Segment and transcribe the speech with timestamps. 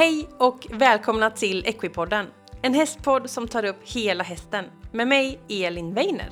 [0.00, 2.26] Hej och välkomna till Equipodden.
[2.62, 4.64] En hästpodd som tar upp hela hästen.
[4.92, 6.30] Med mig, Elin Weiner.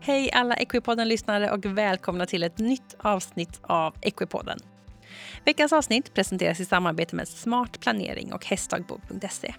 [0.00, 4.58] Hej alla Equipodden-lyssnare och välkomna till ett nytt avsnitt av Equipodden.
[5.44, 9.54] Veckans avsnitt presenteras i samarbete med Smart Planering och Hästdagbok.se.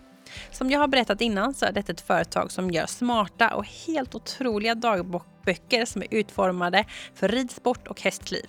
[0.51, 4.15] Som jag har berättat innan så är detta ett företag som gör smarta och helt
[4.15, 8.45] otroliga dagböcker som är utformade för ridsport och hästliv.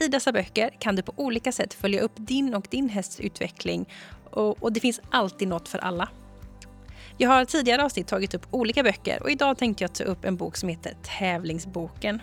[0.00, 3.88] I dessa böcker kan du på olika sätt följa upp din och din hästs utveckling
[4.30, 6.08] och, och det finns alltid något för alla.
[7.18, 10.36] Jag har tidigare avsnitt tagit upp olika böcker och idag tänkte jag ta upp en
[10.36, 12.22] bok som heter Tävlingsboken.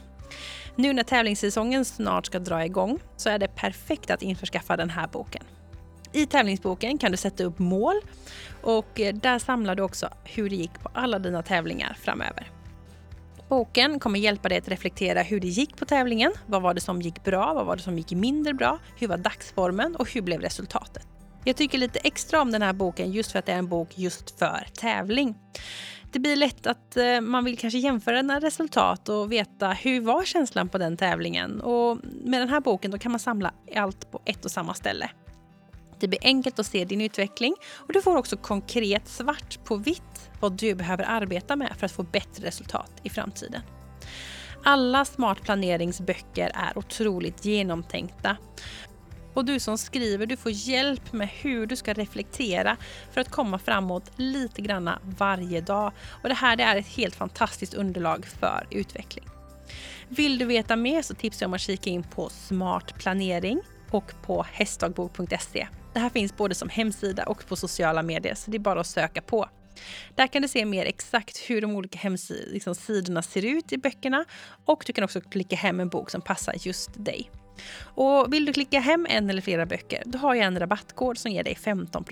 [0.76, 5.08] Nu när tävlingssäsongen snart ska dra igång så är det perfekt att införskaffa den här
[5.08, 5.44] boken.
[6.14, 7.96] I tävlingsboken kan du sätta upp mål
[8.62, 12.52] och eh, där samlar du också hur det gick på alla dina tävlingar framöver.
[13.50, 16.32] Boken kommer hjälpa dig att reflektera hur det gick på tävlingen.
[16.46, 17.54] Vad var det som gick bra?
[17.54, 18.80] Vad var det som gick mindre bra?
[18.98, 21.08] Hur var dagsformen och hur blev resultatet?
[21.44, 23.98] Jag tycker lite extra om den här boken just för att det är en bok
[23.98, 25.36] just för tävling.
[26.12, 30.24] Det blir lätt att eh, man vill kanske jämföra dina resultat och veta hur var
[30.24, 31.62] känslan på den tävlingen.
[31.62, 35.10] Och med den här boken då kan man samla allt på ett och samma ställe.
[36.04, 40.30] Det blir enkelt att se din utveckling och du får också konkret svart på vitt
[40.40, 43.62] vad du behöver arbeta med för att få bättre resultat i framtiden.
[44.64, 48.38] Alla smart planeringsböcker är otroligt genomtänkta.
[49.34, 52.78] Och du som skriver, du får hjälp med hur du ska reflektera
[53.12, 55.92] för att komma framåt lite granna varje dag.
[56.24, 59.26] Och det här det är ett helt fantastiskt underlag för utveckling.
[60.08, 64.14] Vill du veta mer så tipsar jag om att kika in på Smart planering och
[64.22, 65.68] på hästdagbok.se.
[65.94, 68.88] Det här finns både som hemsida och på sociala medier så det är bara att
[68.88, 69.50] söka på.
[70.16, 72.76] Där kan du se mer exakt hur de olika hemsidorna liksom,
[73.24, 74.26] ser ut i böckerna
[74.66, 77.32] och du kan också klicka hem en bok som passar just dig.
[77.82, 81.32] Och vill du klicka hem en eller flera böcker, då har jag en rabattkod som
[81.32, 82.06] ger dig 15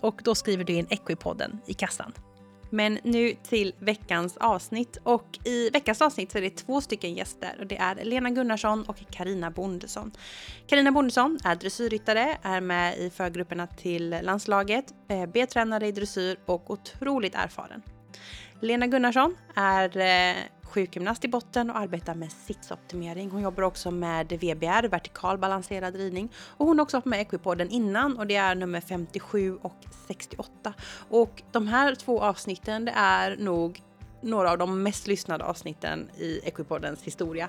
[0.00, 2.12] och då skriver du in Equipodden i kassan.
[2.70, 7.56] Men nu till veckans avsnitt och i veckans avsnitt så är det två stycken gäster
[7.60, 10.12] och det är Lena Gunnarsson och Karina Bondesson.
[10.66, 16.70] Karina Bondesson är dressyrryttare, är med i förgrupperna till landslaget, eh, B-tränare i dressyr och
[16.70, 17.82] otroligt erfaren.
[18.60, 20.36] Lena Gunnarsson är eh,
[20.68, 23.30] sjukgymnast i botten och arbetar med sitsoptimering.
[23.30, 26.32] Hon jobbar också med VBR, vertikal balanserad ridning.
[26.56, 29.76] Och hon har också varit med i Equipodden innan och det är nummer 57 och
[30.06, 30.74] 68.
[31.08, 33.82] Och de här två avsnitten det är nog
[34.20, 37.48] några av de mest lyssnade avsnitten i Equipoddens historia.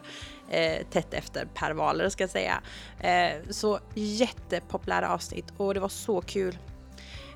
[0.50, 2.62] Eh, tätt efter Per Waller ska jag säga.
[3.00, 6.58] Eh, så jättepopulära avsnitt och det var så kul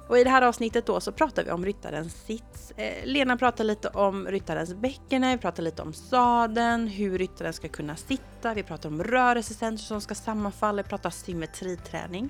[0.07, 2.71] och i det här avsnittet då så pratar vi om ryttarens sits.
[2.71, 7.67] Eh, Lena pratar lite om ryttarens bäcken, vi pratar lite om sadeln, hur ryttaren ska
[7.67, 12.29] kunna sitta, vi pratar om rörelsecentrum som ska sammanfalla, vi pratar symmetriträning.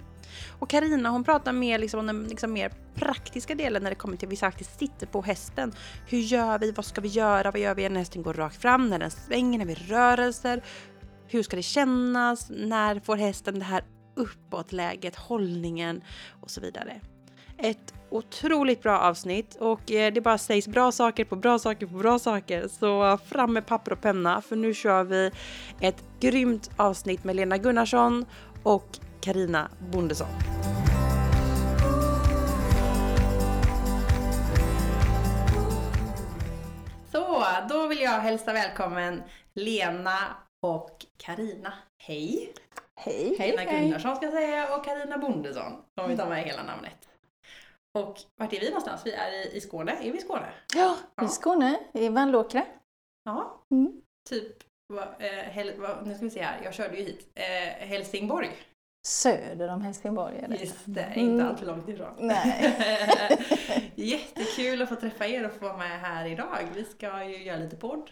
[0.59, 4.17] Och Karina hon pratar mer liksom om den liksom mer praktiska delen när det kommer
[4.17, 5.73] till vi faktiskt sitter på hästen.
[6.07, 6.71] Hur gör vi?
[6.71, 7.51] Vad ska vi göra?
[7.51, 8.89] Vad gör vi när hästen går rakt fram?
[8.89, 9.59] När den svänger?
[9.59, 10.63] När vi rörelser?
[11.27, 12.49] Hur ska det kännas?
[12.49, 13.83] När får hästen det här
[14.15, 16.03] uppåtläget, hållningen
[16.41, 17.01] och så vidare.
[17.63, 21.97] Ett otroligt bra avsnitt och eh, det bara sägs bra saker på bra saker på
[21.97, 22.67] bra saker.
[22.67, 25.31] Så fram med papper och penna för nu kör vi
[25.81, 28.25] ett grymt avsnitt med Lena Gunnarsson
[28.63, 28.87] och
[29.21, 30.27] Karina Bondesson.
[37.11, 40.17] Så, då vill jag hälsa välkommen Lena
[40.61, 41.73] och Karina.
[41.97, 42.53] Hej!
[42.95, 43.35] Hej!
[43.39, 47.12] Lena Gunnarsson ska jag säga och Karina Bondesson om vi tar med hela namnet.
[47.93, 49.01] Och vart är vi någonstans?
[49.05, 49.91] Vi är i, i Skåne.
[49.91, 50.49] Är vi i Skåne?
[50.75, 51.25] Ja, ja.
[51.25, 52.65] i Skåne, i Vanlåkra.
[53.23, 54.01] Ja, mm.
[54.29, 57.87] typ, va, eh, hel, va, nu ska vi se här, jag körde ju hit, eh,
[57.87, 58.51] Helsingborg.
[59.07, 60.55] Söder om Helsingborg är det.
[60.55, 61.47] Just det, inte mm.
[61.47, 62.13] alltför långt ifrån.
[62.17, 62.75] Nej.
[63.95, 66.57] Jättekul att få träffa er och få vara med här idag.
[66.75, 68.09] Vi ska ju göra lite podd.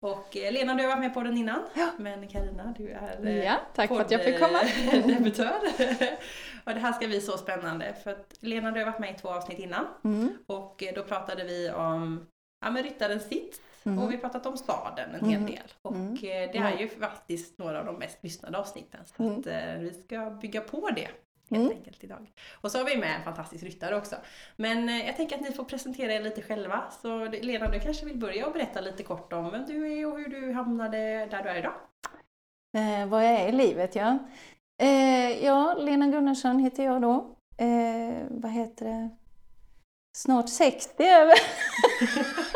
[0.00, 1.62] Och eh, Lena, du har varit med på den innan.
[1.74, 1.90] Ja.
[1.98, 4.60] Men Karina, du är eh, Ja, tack för att jag fick komma.
[5.06, 5.54] debutör.
[6.64, 9.18] och det här ska bli så spännande för att Lena, du har varit med i
[9.18, 9.86] två avsnitt innan.
[10.04, 10.38] Mm.
[10.46, 12.26] Och eh, då pratade vi om
[12.64, 13.98] ja, men ryttarens sitt mm.
[13.98, 15.50] och vi pratat om staden en hel mm.
[15.50, 15.72] del.
[15.82, 16.16] Och mm.
[16.20, 19.00] det är ju faktiskt några av de mest lyssnade avsnitten.
[19.16, 19.38] Så mm.
[19.38, 19.46] att
[19.82, 21.08] vi ska bygga på det
[21.50, 21.76] helt mm.
[21.76, 22.32] enkelt idag.
[22.60, 24.16] Och så har vi med en fantastisk ryttare också.
[24.56, 26.84] Men eh, jag tänker att ni får presentera er lite själva.
[27.02, 30.18] Så Lena, du kanske vill börja och berätta lite kort om vem du är och
[30.18, 31.74] hur du hamnade där du är idag?
[32.76, 34.18] Eh, vad jag är i livet, ja.
[34.82, 37.36] Eh, ja, Lena Gunnarsson heter jag då.
[37.58, 39.10] Eh, vad heter det?
[40.16, 41.34] Snart 60 över.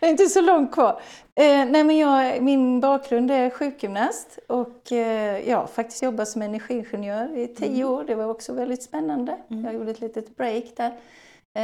[0.00, 1.00] det är inte så långt kvar.
[1.34, 6.42] Eh, nej men jag, min bakgrund är sjukgymnast och eh, jag har faktiskt jobbat som
[6.42, 8.04] energiingenjör i tio år.
[8.04, 9.38] Det var också väldigt spännande.
[9.50, 9.64] Mm.
[9.64, 10.86] Jag gjorde ett litet break där.
[10.88, 10.92] Eh,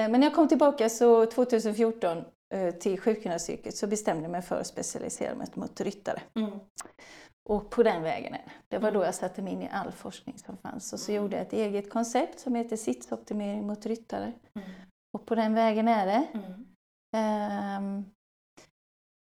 [0.08, 2.24] men när jag kom tillbaka så 2014
[2.54, 6.20] eh, till sjukgymnastyrket så bestämde jag mig för att specialisera mig mot ryttare.
[6.38, 6.50] Mm.
[7.48, 8.52] Och på den vägen är det.
[8.68, 10.92] Det var då jag satte mig in i all forskning som fanns.
[10.92, 11.22] Och så Mm.
[11.22, 14.32] gjorde jag ett eget koncept som heter sitsoptimering mot ryttare.
[14.54, 14.68] Mm.
[15.14, 16.26] Och på den vägen är det.
[16.34, 18.06] Mm.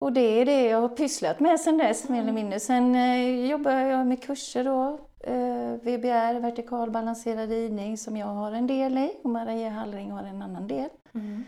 [0.02, 2.60] Och det är det jag har pysslat med sedan dess, mer eller mindre.
[2.60, 5.00] Sen eh, jobbar jag med kurser då.
[5.24, 9.12] Eh, VBR, vertikal balanserad ridning, som jag har en del i.
[9.24, 10.90] Och Maria Hallring har en annan del.
[11.14, 11.44] Mm.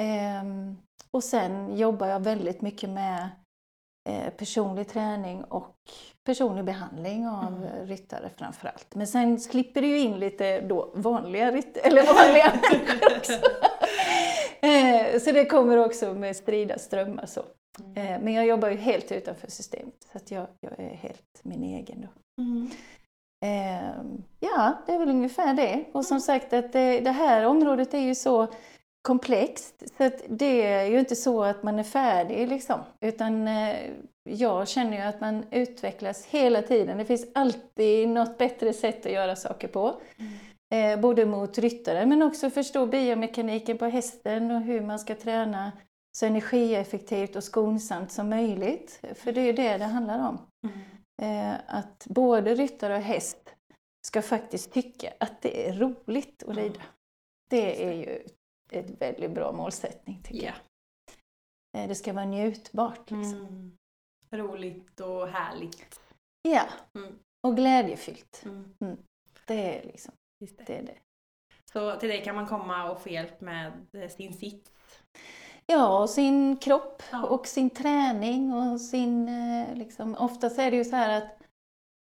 [0.00, 0.76] Ehm,
[1.10, 3.28] och sen jobbar jag väldigt mycket med
[4.08, 5.76] eh, personlig träning och
[6.24, 7.86] personlig behandling av Mm.
[7.86, 8.94] ryttare framför allt.
[8.94, 13.32] Men sen klipper det ju in lite då vanliga ryttare, eller vanliga människor också.
[14.66, 17.42] Eh, så det kommer också med strida strömmar så.
[17.96, 21.62] Eh, Men jag jobbar ju helt utanför systemet så att jag, jag är helt min
[21.62, 22.42] egen då.
[22.42, 22.70] Mm.
[23.44, 25.84] Ehm, Ja, det är väl ungefär det.
[25.92, 28.46] Och som sagt att det, det här området är ju så
[29.02, 32.80] komplext så att det är ju inte så att man är färdig liksom.
[33.00, 33.76] Utan eh,
[34.28, 36.98] jag känner ju att man utvecklas hela tiden.
[36.98, 39.94] Det finns alltid något bättre sätt att göra saker på.
[40.74, 45.72] Eh, både mot ryttare men också förstå biomekaniken på hästen och hur man ska träna
[46.16, 49.00] så energieffektivt och skonsamt som möjligt.
[49.14, 50.46] För det är ju det det handlar om.
[50.66, 50.80] Mm.
[51.22, 53.54] Eh, att både ryttare och häst
[54.06, 56.82] ska faktiskt tycka att det är roligt att rida.
[57.50, 58.26] Det är ju
[58.72, 60.52] ett väldigt bra målsättning tycker Ja.
[61.72, 61.82] jag.
[61.82, 63.10] Eh, Det ska vara njutbart.
[63.10, 63.40] Liksom.
[63.40, 63.76] Mm.
[64.30, 66.00] Roligt och härligt.
[66.42, 66.62] Ja,
[66.94, 67.18] Mm.
[67.46, 68.42] och glädjefyllt.
[68.44, 68.96] Mm.
[69.46, 70.66] Det är liksom det.
[70.66, 70.74] det.
[70.78, 70.96] Är det.
[71.72, 74.72] Så till dig kan man komma och få hjälp med eh, sin sitt.
[75.66, 77.22] Ja, och sin kropp Ja.
[77.26, 79.28] och sin träning och sin...
[79.28, 81.24] eh, Liksom, oftast är det ju så här att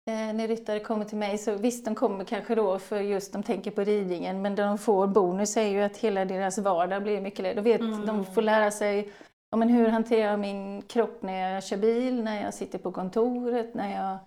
[0.10, 3.44] eh, när ryttare kommer till mig så visst, de kommer kanske då för just de
[3.44, 7.40] tänker på ridningen men de får bonus är ju att hela deras vardag blir mycket
[7.44, 7.62] lättare.
[7.64, 8.06] Vet, Mm.
[8.06, 9.12] De får lära sig
[9.52, 12.92] ja, men hur hanterar jag min kropp när jag kör bil, när jag sitter på
[12.92, 14.18] kontoret, när jag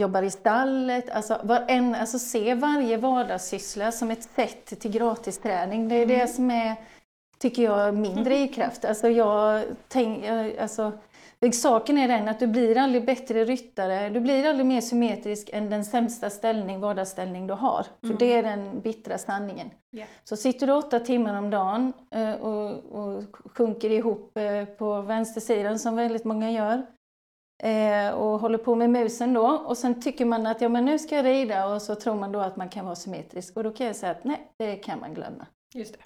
[0.00, 1.10] jobbar i stallet.
[1.10, 5.88] Alltså, varen, alltså se varje vardagssyssla som ett sätt till gratisträning.
[5.88, 6.18] Det är Mm.
[6.18, 6.76] det som är,
[7.44, 8.84] tycker jag, min drivkraft.
[8.84, 10.24] Alltså jag tänk,
[10.60, 10.92] alltså,
[11.52, 15.70] saken är den att du blir aldrig bättre ryttare, du blir aldrig mer symmetrisk än
[15.70, 17.82] den sämsta ställning, vardagsställning du har.
[18.00, 18.16] För Mm.
[18.18, 19.70] det är den bittra sanningen.
[19.90, 20.04] Ja.
[20.24, 23.22] Så sitter du åtta timmar om dagen eh, och, och
[23.56, 26.86] sjunker ihop eh, på vänstersidan som väldigt många gör
[27.62, 30.98] eh, och håller på med musen då och sen tycker man att ja, men nu
[30.98, 33.70] ska jag rida och så tror man då att man kan vara symmetrisk och då
[33.70, 35.46] kan jag säga att nej, det kan man glömma.
[35.74, 35.98] Just det.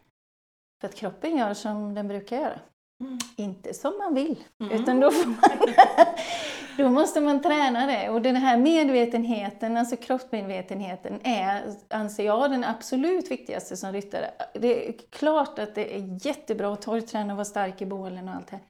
[0.80, 2.60] För att kroppen gör som den brukar göra.
[3.00, 3.19] Mm.
[3.36, 4.82] Inte som man vill, Mm.
[4.82, 5.75] utan då, får man,
[6.78, 8.08] då måste man träna det.
[8.10, 14.30] Och den här medvetenheten, alltså kroppsmedvetenheten, är, anser jag, den absolut viktigaste som ryttare.
[14.54, 18.34] Det är klart att det är jättebra att torgträna och vara stark i bålen och
[18.34, 18.64] allt det här.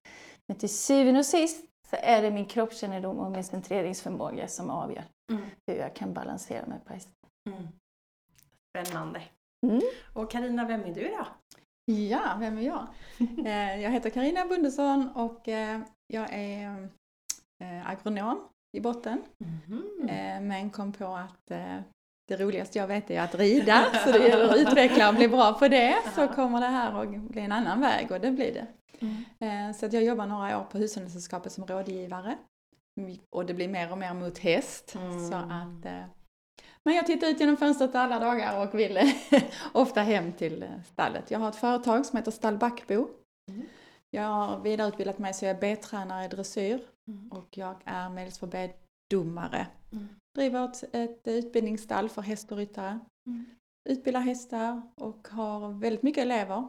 [0.49, 5.05] Men till syvende och sist så är det min kroppskännedom och min centreringsförmåga som avgör
[5.33, 5.45] Mm.
[5.67, 7.13] hur jag kan balansera mig på hästen.
[7.51, 7.69] Mm.
[8.71, 9.23] Spännande.
[9.67, 9.81] Mm.
[10.15, 11.27] Och Karina, vem är du då?
[11.93, 12.87] Ja, vem är jag?
[13.47, 16.89] Eh, Jag heter Karina Bundesson och eh, jag är
[17.63, 19.23] eh, agronom i botten.
[20.09, 21.47] Eh, Men kom på att
[22.29, 25.53] det roligaste jag vet är att rida, så det gäller att utveckla och bli bra
[25.53, 25.97] på det.
[26.15, 28.67] Så kommer det här att bli en annan väg och det blir det.
[29.41, 29.75] Mm.
[29.75, 32.37] Så att jag jobbar några år på Hushållningssällskapet som rådgivare.
[33.01, 34.95] Mm, Och det blir mer och mer mot häst.
[34.95, 35.31] Mm.
[35.31, 35.87] Så att,
[36.85, 39.05] men jag tittar ut genom fönstret alla dagar och vill eh,
[39.73, 41.31] ofta hem till eh, stallet.
[41.31, 43.09] Jag har ett företag som heter Stall Backbo.
[43.51, 43.67] Mm.
[44.11, 47.29] Jag har vidareutbildat mig så jag är B-tränare i dressyr Mm.
[47.33, 49.67] och jag är medelsför B-domare.
[49.93, 50.09] Mm.
[50.35, 53.01] Driver ett, ett utbildningsstall för häst och ryttare.
[53.27, 53.45] Mm.
[53.89, 56.69] Utbildar hästar och har väldigt mycket elever.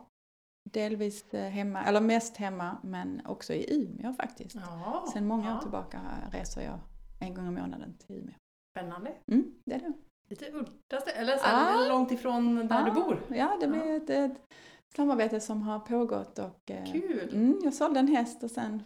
[0.69, 4.55] Delvis eh, hemma, eller mest hemma, men också i Umeå faktiskt.
[4.55, 5.05] Ja.
[5.13, 5.61] Sen många år ja.
[5.61, 6.01] tillbaka
[6.31, 6.79] reser jag
[7.19, 8.33] en gång i månaden till Umeå.
[8.79, 9.11] Spännande.
[9.31, 9.93] Mm, det är det.
[10.29, 11.87] Lite udda eller så Ah.
[11.87, 13.21] lång ifrån där du bor.
[13.29, 14.31] Ja, det blir ett, ett
[14.95, 17.29] samarbete som har pågått och eh, Kul!
[17.33, 18.83] mm, jag sålde en häst och sen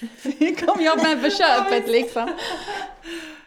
[0.66, 2.28] kom jag med på köpet liksom.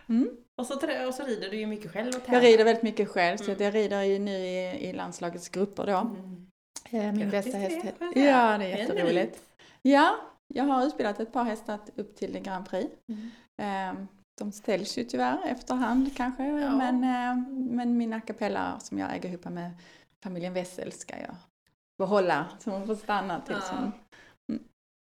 [0.09, 0.29] Mm.
[0.61, 0.73] Och, så,
[1.07, 3.53] och så rider du ju mycket själv och Jag rider väldigt mycket själv så Mm.
[3.55, 5.97] att jag rider ju nu i, i landslagets grupper då.
[5.97, 6.47] Mm.
[6.91, 7.85] Eh, Min Grattis bästa häst.
[8.13, 8.19] det.
[8.19, 9.41] Ja, det är jätteroligt.
[9.81, 10.15] Ja,
[10.53, 12.89] jag har utbildat ett par hästar upp till Grand Prix.
[13.07, 13.31] Mm.
[13.61, 14.03] Eh,
[14.41, 16.75] De säljs ju tyvärr efterhand kanske, Ja.
[16.75, 19.71] men, eh, men min a cappella som jag äger ihop med
[20.24, 21.36] familjen Wessel ska jag
[21.98, 23.77] behålla så hon får stanna tills Ja.
[23.77, 23.91] hon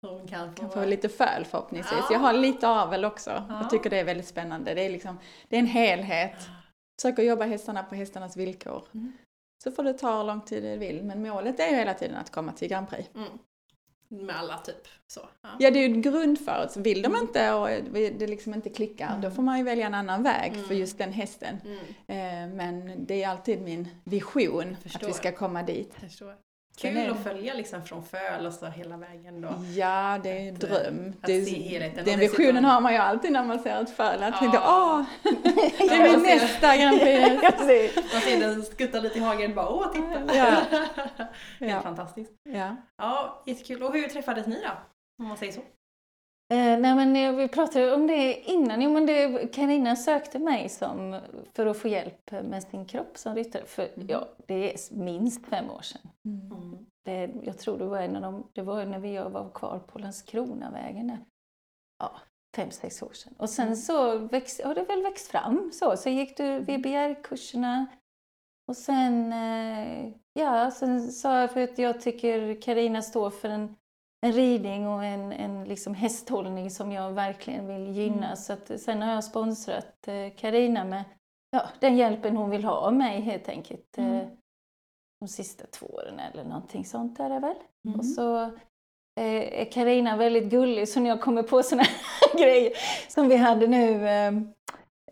[0.02, 2.04] Hon kan få, kan få lite föl förhoppningsvis.
[2.10, 3.30] Jag har lite avel också.
[3.30, 3.58] Ja.
[3.60, 4.74] Jag tycker det är väldigt spännande.
[4.74, 6.48] Det är, liksom, det är en helhet.
[7.00, 8.82] Försöker jobba hästarna på hästarnas villkor.
[8.94, 9.12] Mm.
[9.64, 11.02] Så får det ta hur lång tid det vill.
[11.02, 13.10] Men målet är ju hela tiden att komma till Grand Prix.
[13.14, 13.28] Mm.
[14.08, 15.20] Med alla typ så.
[15.42, 15.48] Ja.
[15.58, 16.82] Ja, det är ju en grundförutsättning.
[16.94, 19.20] Vill de inte och det liksom inte klickar, Mm.
[19.20, 20.64] då får man ju välja en annan väg Mm.
[20.64, 21.56] för just den hästen.
[21.64, 22.50] Mm.
[22.50, 25.94] Eh, Men det är alltid min vision att vi ska komma dit.
[25.94, 26.34] Förstår.
[26.80, 29.48] Kul är att följa liksom från föl och så hela vägen då.
[29.76, 31.12] Ja, det är en dröm.
[31.22, 32.04] att Det, se helheten.
[32.04, 34.22] den visionen har man ju alltid när man ser ett föl.
[34.22, 34.38] Att Ja.
[34.38, 35.02] tänka, åh,
[35.78, 37.00] det är min nästa Grand
[37.66, 37.96] Prix.
[38.12, 40.36] Man ser den skutta lite i hagen och bara åh titta!
[40.36, 40.44] Ja.
[41.60, 41.80] Helt Ja.
[41.80, 42.32] fantastiskt.
[42.48, 42.76] Ja.
[42.98, 43.82] Ja, jättekul.
[43.82, 44.70] Och hur träffades ni då?
[45.22, 45.60] Om man säger så.
[46.48, 48.82] Eh, nej men eh, vi pratade om det innan.
[48.82, 51.20] Jo, men det, Carina sökte mig som,
[51.54, 53.64] för att få hjälp med sin kropp som ryttare.
[53.66, 54.06] För Mm.
[54.08, 56.00] ja, det är minst fem år sedan.
[56.24, 56.86] Mm.
[57.04, 59.98] Det, jag tror det var en av de, det var när vi var kvar på
[59.98, 61.18] Landskronavägen där.
[61.98, 62.10] Ja,
[62.56, 63.34] fem, sex år sedan.
[63.38, 65.96] Och sen så växt, har det väl växt fram så.
[65.96, 67.86] Så gick du VBR-kurserna.
[68.68, 73.76] Och sen, eh, ja, sen sa jag för att jag tycker Karina står för en,
[74.26, 78.26] en ridning och en, en liksom hästhållning som jag verkligen vill gynna.
[78.26, 78.36] Mm.
[78.36, 81.04] Så att, sen har jag sponsrat Karina med
[81.50, 83.98] ja, den hjälpen hon vill ha av mig helt enkelt.
[83.98, 84.14] Mm.
[84.14, 84.26] Eh,
[85.20, 87.56] de sista två åren eller någonting sånt är det väl.
[87.86, 87.98] Mm.
[87.98, 88.42] Och så
[89.20, 92.72] eh, är Karina väldigt gullig så när jag kommer på såna här grejer
[93.08, 94.08] som vi hade nu.
[94.08, 94.32] Eh,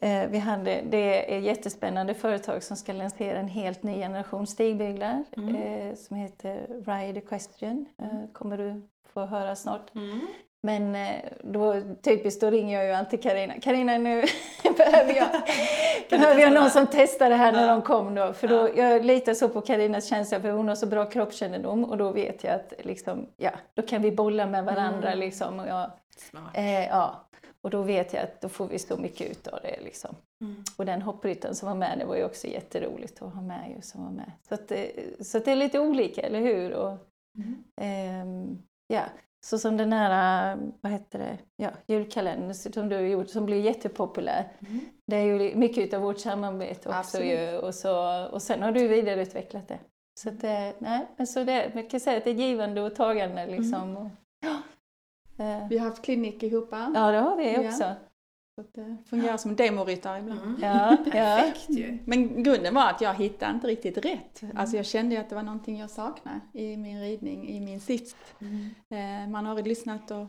[0.00, 4.47] eh, vi hade, det är ett jättespännande företag som ska lansera en helt ny generation
[4.47, 5.56] stigbyglar Mm.
[5.56, 7.87] eh, som heter Ride Equestrian.
[8.02, 9.94] Eh, kommer du få höra snart.
[9.94, 10.21] Mm.
[10.62, 13.54] Men eh, då, typiskt, då ringer jag ju alltid Karina.
[13.61, 14.25] Karina nu
[14.76, 15.28] behöver jag,
[16.11, 17.73] behöver jag någon som testar det här när Ja.
[17.73, 18.33] de kom då.
[18.33, 21.97] För då, jag litar så på Karinas känsla för hon har så bra kroppskännedom och
[21.97, 25.18] då vet jag att liksom, ja, då kan vi bolla med varandra Mm.
[25.18, 25.61] liksom.
[25.61, 25.90] Och, jag,
[26.54, 27.26] eh, ja.
[27.62, 30.16] och då vet jag att då får vi så mycket ut av det liksom.
[30.40, 30.64] Mm.
[30.76, 33.83] Och den hoppryttaren som var med, det var ju också jätteroligt att ha med ju
[33.83, 34.30] som var med.
[34.49, 34.85] Så, att, eh,
[35.21, 36.73] så att det är lite olika, eller hur?
[36.75, 36.92] Och,
[37.37, 37.64] Mm.
[37.80, 39.03] Ehm, ja,
[39.45, 43.61] så som den här, vad heter det, ja, julkalendern som du har gjort som blir
[43.61, 44.49] jättepopulär.
[44.67, 44.81] Mm.
[45.07, 47.26] Det är ju mycket av vårt samarbete också Absolut.
[47.29, 49.79] ju, och, så, och sen har du vidareutvecklat det.
[50.21, 52.95] Så att det, nej, men så det, man kan säga att det är givande och
[52.95, 53.97] tagande liksom.
[53.97, 54.11] Och,
[54.47, 54.61] ja.
[55.71, 56.69] Vi har haft klinik ihop.
[56.71, 57.61] ja, det har vi Ja.
[57.69, 57.93] också.
[58.55, 60.41] Så att det fungerar som demoryttare ibland.
[60.41, 60.57] Mm.
[60.62, 61.11] Ja, ja.
[61.12, 61.99] Perfekt ju.
[62.05, 64.43] Men grunden var att jag hittade inte riktigt rätt.
[64.43, 64.57] Mm.
[64.57, 68.16] Alltså jag kände att det var någonting jag saknade i min ridning, i min sits.
[68.40, 68.71] Mm.
[68.90, 70.26] Eh, Man har lyssnat och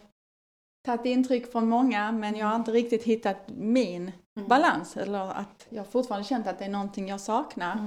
[0.85, 4.47] tagit intryck från många men jag har inte riktigt hittat min Mm.
[4.49, 4.97] balans.
[4.97, 7.77] Eller att jag fortfarande känt att det är någonting jag saknar.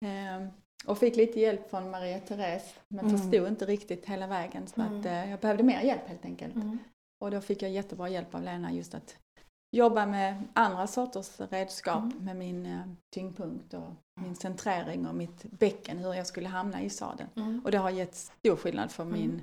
[0.00, 0.44] Mm.
[0.44, 0.48] Eh,
[0.86, 3.18] Och fick lite hjälp från Maria Therese men Mm.
[3.18, 5.00] förstod inte riktigt hela vägen så Mm.
[5.00, 6.54] att eh, jag behövde mer hjälp helt enkelt.
[6.54, 6.78] Mm.
[7.20, 9.16] Och då fick jag jättebra hjälp av Lena just att
[9.76, 12.24] jobba med andra sorters redskap Mm.
[12.24, 12.80] med min eh,
[13.14, 17.28] tyngdpunkt och min centrering och mitt bäcken, hur jag skulle hamna i sadeln.
[17.36, 17.60] Mm.
[17.64, 19.20] Och det har gett stor skillnad för Mm.
[19.20, 19.40] min,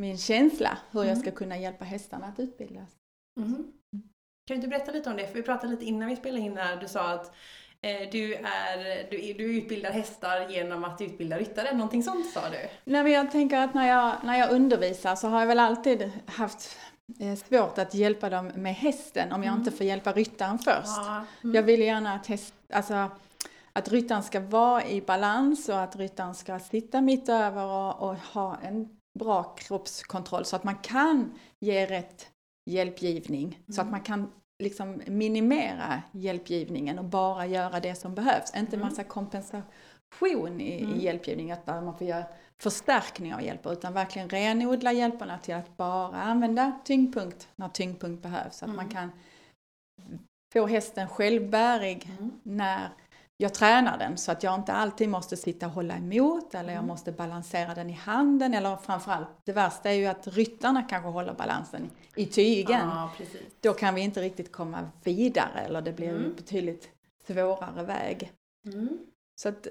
[0.00, 1.20] min känsla hur jag Mm.
[1.20, 2.88] ska kunna hjälpa hästarna att utbildas.
[3.40, 3.72] Mm.
[4.48, 5.26] Kan du berätta lite om det?
[5.26, 6.76] För vi pratade lite innan vi spelade in här.
[6.76, 7.26] Du sa att
[7.86, 11.72] eh, du, är, du, du utbildar hästar genom att utbilda ryttare.
[11.72, 12.68] Någonting sånt sa du?
[12.84, 16.10] Nej, men jag tänker att när jag, när jag undervisar så har jag väl alltid
[16.26, 16.76] haft
[17.48, 19.60] svårt att hjälpa dem med hästen om jag Mm.
[19.60, 20.98] inte får hjälpa ryttaren först.
[21.42, 21.54] Mm.
[21.54, 23.10] Jag vill gärna att, häst, alltså,
[23.72, 28.16] att ryttaren ska vara i balans och att ryttaren ska sitta mitt över och, och
[28.16, 28.88] ha en
[29.18, 32.28] bra kroppskontroll så att man kan ge rätt
[32.70, 33.58] hjälpgivning.
[33.66, 33.90] Så att Mm.
[33.90, 34.30] man kan
[34.62, 38.52] liksom minimera hjälpgivningen och bara göra det som behövs.
[38.56, 38.88] Inte Mm.
[38.88, 40.94] massa kompensation i, Mm.
[41.00, 42.24] i hjälpgivning, att man får göra
[42.62, 48.56] förstärkning av hjälper utan verkligen renodla hjälperna till att bara använda tyngdpunkt när tyngdpunkt behövs.
[48.56, 48.90] Så att man Mm.
[48.92, 49.10] kan
[50.52, 52.30] få hästen självbärig Mm.
[52.42, 52.88] när
[53.36, 56.78] jag tränar den så att jag inte alltid måste sitta och hålla emot eller jag
[56.78, 56.86] Mm.
[56.86, 61.34] måste balansera den i handen eller framförallt det värsta är ju att ryttarna kanske håller
[61.34, 62.90] balansen i tygen.
[63.16, 63.40] Precis.
[63.60, 66.34] Då kan vi inte riktigt komma vidare eller det blir en Mm.
[66.34, 66.88] betydligt
[67.26, 68.32] svårare väg.
[68.66, 68.98] Mm.
[69.40, 69.66] Så att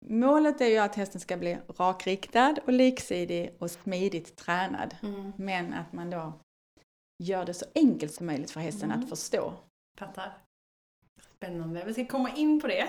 [0.00, 4.96] målet är ju att hästen ska bli rakriktad och liksidig och smidigt tränad.
[5.02, 5.32] Mm.
[5.36, 6.32] Men att man då
[7.22, 9.02] gör det så enkelt som möjligt för hästen Mm.
[9.02, 9.54] att förstå.
[9.98, 10.38] Fattar.
[11.36, 11.84] Spännande.
[11.84, 12.88] Vi ska komma in på det.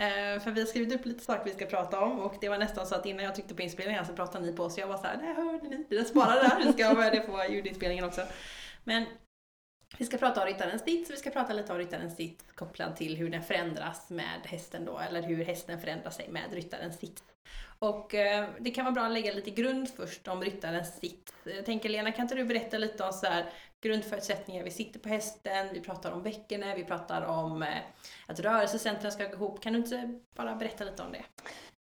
[0.00, 2.58] Eh, för vi har skrivit upp lite saker vi ska prata om och det var
[2.58, 4.96] nästan så att innan jag tryckte på inspelningen så pratade ni på så jag var
[4.96, 8.04] så här, det hörde ni, det sparade där, vi ska ha med det på ljudinspelningen
[8.04, 8.22] också.
[8.84, 9.04] Men
[9.98, 13.16] vi ska prata om ryttarens sits, vi ska prata lite om ryttarens sits kopplat till
[13.16, 17.22] hur den förändras med hästen då, eller hur hästen förändrar sig med ryttarens sits.
[17.78, 21.34] Och eh, det kan vara bra att lägga lite grund först om ryttarens sits.
[21.44, 24.64] Jag tänker Lena, kan inte du berätta lite om så här, grundförutsättningar?
[24.64, 27.78] Vi sitter på hästen, vi pratar om bäckenet, vi pratar om eh,
[28.26, 29.62] att rörelsecentren ska gå ihop.
[29.62, 31.24] Kan du inte bara berätta lite om det?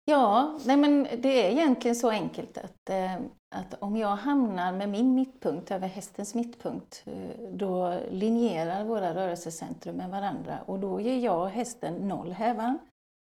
[0.08, 3.16] Ja, nej men det är egentligen så enkelt att, eh,
[3.56, 9.96] att om jag hamnar med min mittpunkt över hästens mittpunkt, eh, då linjerar våra rörelsecentrum
[9.96, 12.80] med varandra och då ger jag hästen noll hävan.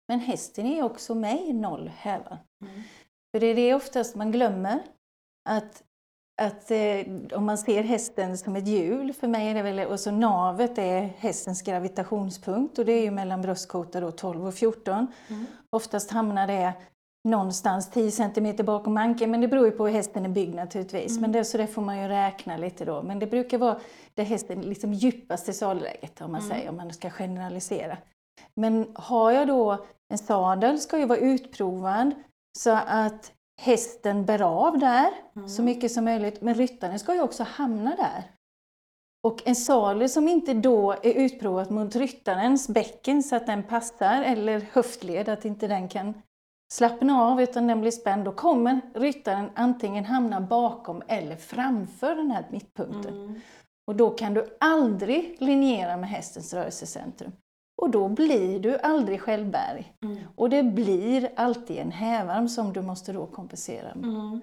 [0.09, 2.39] Men hästen är också mig noll hävan.
[2.63, 2.83] Mm.
[3.33, 4.83] För det är det oftast man glömmer.
[5.49, 5.83] Att,
[6.47, 10.01] att eh, om man ser hästen som ett hjul, för mig är det väl, och
[10.01, 15.07] så navet är hästens gravitationspunkt och det är ju mellan bröstkota då 12 och 14.
[15.29, 15.47] Mm.
[15.71, 16.73] Oftast hamnar det
[17.29, 21.11] någonstans 10 cm bakom manken, men det beror ju på hur hästen är byggd naturligtvis.
[21.11, 21.21] Mm.
[21.21, 23.03] Men det, så det får man ju räkna lite då.
[23.03, 23.81] Men det brukar vara
[24.15, 26.51] det hästen liksom djupaste salläget om man Mm.
[26.53, 27.97] säger, om man ska generalisera.
[28.55, 32.15] Men har jag då en sadel ska ju vara utprovad
[32.59, 33.33] så att
[33.63, 35.49] hästen bär av där Mm.
[35.49, 36.41] så mycket som möjligt.
[36.43, 38.25] Men ryttaren ska ju också hamna där.
[39.27, 44.23] Och en sadel som inte då är utprovat mot ryttarens bäcken så att den passar,
[44.23, 46.15] eller höftled, att inte den kan
[46.73, 52.31] slappna av utan den blir spänd, då kommer ryttaren antingen hamna bakom eller framför den
[52.31, 53.15] här mittpunkten.
[53.15, 53.41] Mm.
[53.87, 57.33] Och då kan du aldrig linjera med hästens rörelsecentrum.
[57.83, 59.93] Och då blir du aldrig självbärig.
[60.03, 60.19] Mm.
[60.37, 64.05] Och det blir alltid en hävarm som du måste då kompensera med.
[64.05, 64.41] Mm.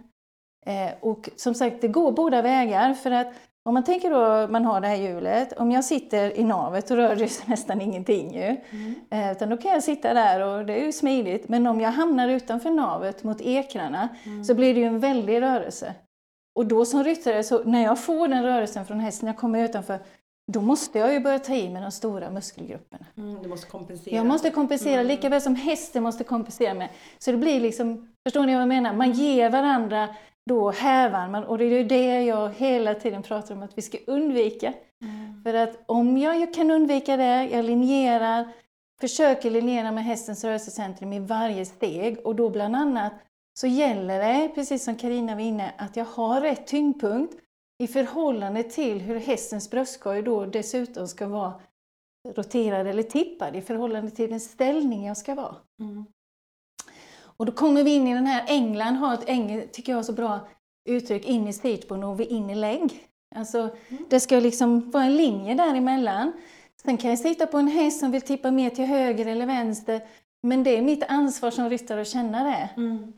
[0.65, 2.93] Eh, och som sagt, det går båda vägar.
[2.93, 3.27] För att
[3.63, 6.96] om man tänker då, man har det här hjulet, om jag sitter i navet då
[6.96, 8.58] rör det sig nästan ingenting ju.
[8.69, 8.96] Mm.
[9.10, 11.50] Eh, utan då kan jag sitta där och det är ju smidigt.
[11.50, 14.43] Men om jag hamnar utanför navet mot ekrarna Mm.
[14.43, 15.93] så blir det ju en väldig rörelse.
[16.55, 20.00] Och då som ryttare, så när jag får den rörelsen från hästen, jag kommer utanför,
[20.51, 23.06] då måste jag ju börja ta i med de stora muskelgrupperna.
[23.18, 23.44] Mm.
[23.44, 24.15] Du måste kompensera.
[24.15, 25.08] Jag måste kompensera Mm.
[25.08, 26.89] lika väl som hästen måste kompensera med.
[27.20, 28.94] Så det blir liksom, förstår ni vad jag menar?
[28.94, 30.07] Man ger varandra
[30.50, 33.98] då hävan, och det är ju det jag hela tiden pratar om att vi ska
[34.07, 34.74] undvika.
[35.01, 35.44] Mm.
[35.44, 38.48] För att om jag kan undvika det, jag linjerar,
[39.01, 43.14] försöker linjera med hästens rörelsecentrum i varje steg och då bland annat
[43.59, 47.33] så gäller det, precis som Karina var inne, att jag har rätt tyngdpunkt
[47.83, 51.53] i förhållande till hur hästens bröstkorg då dessutom ska vara
[52.35, 55.55] roterad eller tippad i förhållande till den ställning jag ska vara.
[55.79, 56.05] Mm.
[57.22, 60.13] Och då kommer vi in i den här, England har ett, eng- tycker jag, så
[60.13, 60.39] bra
[60.89, 63.07] uttryck, in i stagebone och in i lägg.
[63.35, 63.75] Alltså,
[64.09, 66.31] det ska liksom vara en linje däremellan.
[66.81, 70.01] Sen kan jag sitta på en häst som vill tippa mer till höger eller vänster,
[70.44, 72.70] men det är mitt ansvar som ryttare att känna det.
[72.77, 73.13] Mm.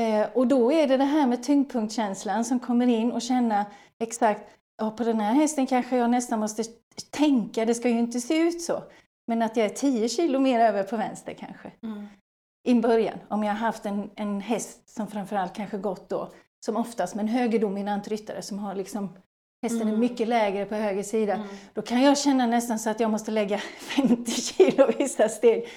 [0.00, 3.66] Eh, och då är det det här med tyngdpunktkänslan som kommer in och känna
[3.98, 4.42] exakt,
[4.78, 6.64] ja på den här hästen kanske jag nästan måste
[7.10, 8.82] tänka, det ska ju inte se ut så.
[9.26, 11.70] Men att jag är 10 kilo mer över på vänster kanske.
[11.82, 12.06] Mm.
[12.68, 16.28] I början, om jag har haft en, en häst som framförallt kanske gått då,
[16.66, 19.08] som oftast med en högerdominant ryttare som har liksom
[19.62, 20.00] Hästen är Mm.
[20.00, 21.34] mycket lägre på höger sida.
[21.34, 21.46] Mm.
[21.74, 25.68] Då kan jag känna nästan så att jag måste lägga 50 kilo vissa steg.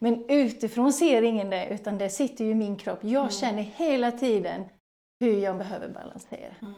[0.00, 2.98] Men utifrån ser ingen det, utan det sitter ju i min kropp.
[3.02, 3.30] Jag Mm.
[3.30, 4.64] känner hela tiden
[5.20, 6.54] hur jag behöver balansera.
[6.62, 6.74] Mm.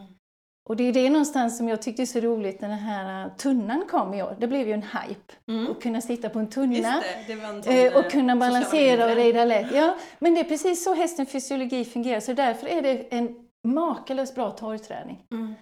[0.69, 3.37] Och det är det någonstans som jag tyckte är så roligt när den här uh,
[3.37, 4.37] tunnan kom i år.
[4.41, 5.33] Det blev ju en hype.
[5.49, 5.71] Mm.
[5.71, 7.03] Att kunna sitta på en tunna.
[7.27, 9.75] Det, det en Eh, eh, och kunna balansera och rida lätt.
[9.75, 12.21] Ja, men det är precis så hästens fysiologi fungerar.
[12.21, 15.27] Så därför är det en makalöst bra torgträning.
[15.31, 15.55] Mm.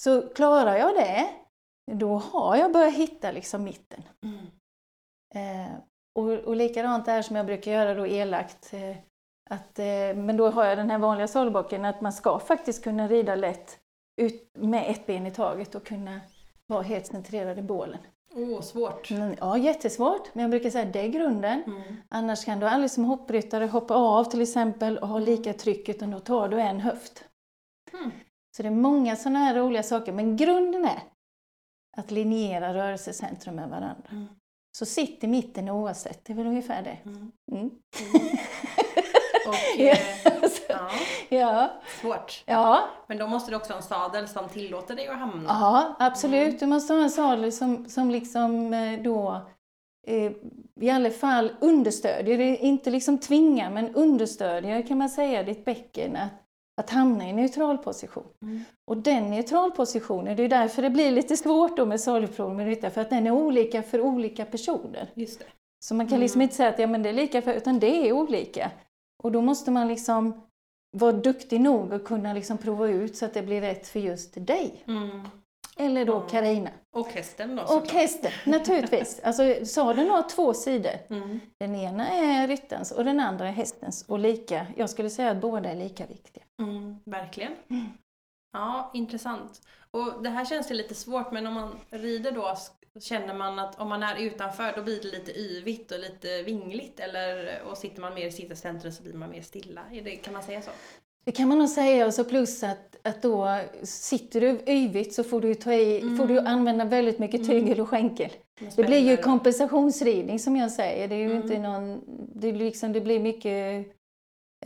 [0.00, 1.28] Så klarar jag det,
[1.92, 4.02] då har jag börjat hitta liksom mitten.
[4.24, 4.46] Mm.
[5.34, 5.72] Eh,
[6.14, 8.74] och, och likadant där som jag brukar göra då elakt.
[8.74, 8.96] Eh,
[9.50, 13.08] att, eh, men då har jag den här vanliga sadelbocken att man ska faktiskt kunna
[13.08, 13.78] rida lätt
[14.16, 16.20] ut med ett ben i taget och kunna
[16.66, 17.98] vara helt centrerad i bålen.
[18.34, 19.10] Åh, svårt.
[19.10, 21.62] Mm, Ja, jättesvårt, men jag brukar säga att det är grunden.
[21.66, 21.96] Mm.
[22.08, 26.10] Annars kan du aldrig som hoppryttare hoppa av till exempel och ha lika tryck utan
[26.10, 27.24] då tar du en höft.
[27.92, 28.10] Mm.
[28.56, 31.02] Så det är många sådana här roliga saker, men grunden är
[31.96, 34.08] att linjera rörelsecentrum med varandra.
[34.10, 34.28] Mm.
[34.72, 36.98] Så sitt i mitten oavsett, det är väl ungefär det.
[37.10, 37.30] Mm.
[37.52, 37.66] Mm.
[39.46, 39.92] Och, Ja.
[39.92, 39.98] eh,
[40.68, 40.90] ja,
[41.28, 42.42] Ja, svårt.
[42.46, 45.44] ja, Men då måste du också ha en sadel som tillåter dig att hamna.
[45.48, 46.60] ja absolut.
[46.60, 49.40] Du måste ha en sadel som, som liksom eh, då
[50.06, 50.32] eh,
[50.80, 55.64] i alla fall understödjer, det är inte liksom tvingar, men understödjer kan man säga ditt
[55.64, 56.30] bäcken att,
[56.80, 58.26] att hamna i neutral position.
[58.42, 58.64] Mm.
[58.90, 62.00] Och den neutralpositionen, det är därför det blir lite svårt då med
[62.66, 65.10] ryttare, för att den är olika för olika personer.
[65.14, 65.44] Just det.
[65.84, 66.42] Så man kan liksom Mm.
[66.42, 68.70] inte säga att ja, men det är lika, för, utan det är olika.
[69.22, 70.40] Och då måste man liksom
[70.96, 74.46] vara duktig nog att kunna liksom prova ut så att det blir rätt för just
[74.46, 74.84] dig.
[74.86, 75.28] Mm.
[75.76, 76.20] Eller då.
[76.20, 76.70] Karina.
[76.96, 77.90] Och hästen då Och såklart.
[77.90, 79.20] hästen, naturligtvis.
[79.24, 80.92] Alltså sadeln har två sidor.
[81.10, 81.40] Mm.
[81.60, 84.04] Den ena är ryttarens och den andra är hästens.
[84.08, 86.44] Och lika, jag skulle säga att båda är lika viktiga.
[86.62, 87.52] Mm, verkligen.
[87.70, 87.86] Mm.
[88.52, 89.60] Ja, intressant.
[89.90, 92.56] Och det här känns ju lite svårt men om man rider då
[93.00, 97.00] känner man att om man är utanför då blir det lite yvigt och lite vingligt
[97.00, 99.82] eller och sitter man mer i sittcentrum så blir man mer stilla.
[99.90, 100.70] Det, kan man säga så?
[101.24, 105.24] Det kan man nog säga och så plus att, att då sitter du yvigt så
[105.24, 106.16] får du, ta i, Mm.
[106.16, 108.30] får du använda väldigt mycket tygel och skänkel.
[108.76, 111.08] Det blir ju kompensationsridning som jag säger.
[111.08, 111.42] Det är ju Mm.
[111.42, 112.00] inte någon,
[112.34, 113.86] det, liksom, det blir mycket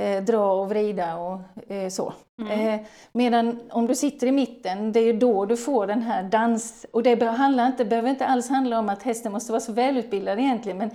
[0.01, 1.40] eh, dra och vrida och
[1.73, 2.12] eh, så.
[2.42, 2.69] Mm.
[2.69, 2.81] Eh,
[3.12, 6.87] medan om du sitter i mitten, det är då du får den här dans...
[6.92, 10.38] Och det handlar inte, behöver inte alls handla om att hästen måste vara så välutbildad
[10.38, 10.90] egentligen, men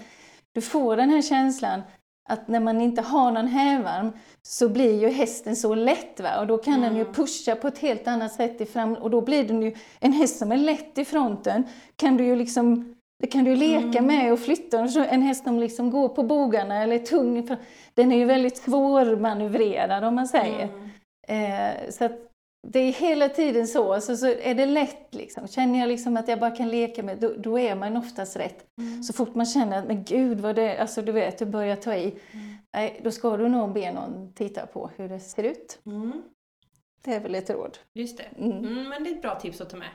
[0.53, 1.81] du får den här känslan
[2.31, 6.39] att när man inte har någon hävarm så blir ju hästen så lätt va?
[6.39, 7.13] och då kan den ju Mm.
[7.13, 10.37] pusha på ett helt annat sätt i fram och då blir den ju en häst
[10.37, 11.63] som är lätt i fronten
[11.95, 14.05] kan du ju liksom det kan du leka Mm.
[14.05, 14.79] med och flytta.
[15.09, 17.47] En häst som liksom går på bogarna eller är tung,
[17.93, 20.69] den är ju väldigt svårmanövrerad om man säger.
[21.27, 21.71] Mm.
[21.71, 22.30] Eh, så att
[22.67, 25.47] det är hela tiden så, så, så är det lätt liksom.
[25.47, 28.65] Känner jag liksom att jag bara kan leka med, då, då är man oftast rätt.
[28.77, 29.03] Mm.
[29.03, 31.95] Så fort man känner att, men gud vad det, alltså du vet, du börjar ta
[31.95, 32.05] i.
[32.31, 32.55] Mm.
[32.73, 35.79] Nej, då ska du nog be någon titta på hur det ser ut.
[35.85, 36.21] Mm.
[37.03, 37.77] Det är väl ett råd.
[37.93, 38.23] Just det.
[38.23, 38.57] Mm.
[38.57, 39.89] Mm, men det är ett bra tips att ta med.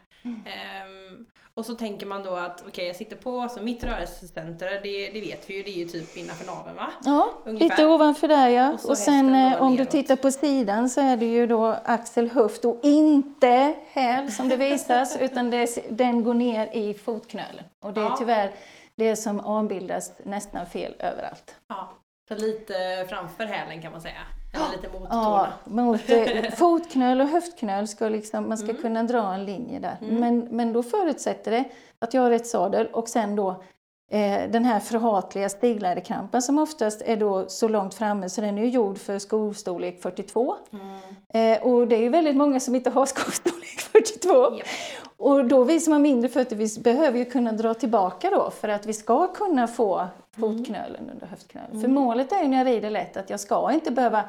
[1.54, 5.20] Och så tänker man då att okej, jag sitter på, alltså mitt rörelsecenter, det, det
[5.20, 6.92] vet vi ju, det är ju typ innanför naveln va?
[7.04, 7.68] Ja, Ungefär.
[7.68, 8.72] lite ovanför där ja.
[8.84, 9.90] Och Och, sen eh, om du neråt.
[9.90, 14.56] tittar på sidan så är det ju då axel, höft och inte häl som det
[14.56, 17.64] visas utan det, den går ner i fotknölen.
[17.84, 18.16] Och det är Ja.
[18.18, 18.52] tyvärr
[18.96, 21.54] det som avbildas nästan fel överallt.
[21.68, 21.92] Ja.
[22.28, 24.20] Så lite framför hälen kan man säga.
[24.56, 28.82] Eller lite mot Ja, mot eh, fotknöl och höftknöl ska liksom, man ska Mm.
[28.82, 29.96] kunna dra en linje där.
[30.02, 30.20] Mm.
[30.20, 31.64] Men, men då förutsätter det
[31.98, 33.48] att jag har rätt sadel och sen då
[34.10, 38.64] eh, den här förhatliga stigläderkrampen som oftast är då så långt framme så den är
[38.64, 40.54] gjord för skostorlek 42.
[40.72, 41.56] Mm.
[41.58, 44.56] Eh, och det är ju väldigt många som inte har skostorlek 42.
[44.56, 44.66] Japp.
[45.18, 48.68] Och då vi som har mindre fötter, vi behöver ju kunna dra tillbaka då för
[48.68, 50.06] att vi ska kunna få
[50.40, 51.70] fotknölen under höftknölen.
[51.70, 51.92] För Mm.
[51.94, 54.24] målet är ju när jag rider lätt att jag ska inte behöva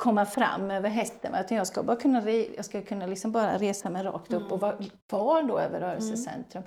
[0.00, 3.90] komma fram över hästen utan jag ska bara kunna, jag ska kunna liksom bara resa
[3.90, 4.52] mig rakt upp Mm.
[4.52, 4.76] och vara
[5.08, 6.62] kvar då över rörelsecentrum.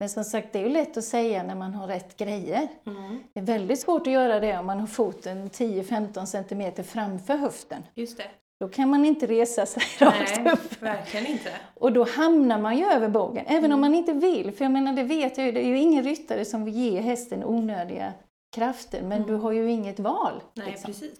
[0.00, 2.68] Men som sagt, det är ju lätt att säga när man har rätt grejer.
[2.86, 3.22] Mm.
[3.34, 7.82] Det är väldigt svårt att göra det om man har foten 10-15 centimeter framför höften.
[7.94, 8.24] Just det.
[8.60, 10.82] Då kan man inte resa sig rakt Nej, upp.
[10.82, 11.50] verkligen inte.
[11.74, 13.72] Och då hamnar man ju över bågen, även Mm.
[13.74, 14.52] om man inte vill.
[14.52, 17.00] För jag menar, det vet jag ju, det är ju ingen ryttare som vill ge
[17.00, 18.12] hästen onödiga
[18.54, 19.26] krafter, men Mm.
[19.28, 20.40] du har ju inget val.
[20.54, 20.86] Nej, liksom.
[20.86, 21.14] precis.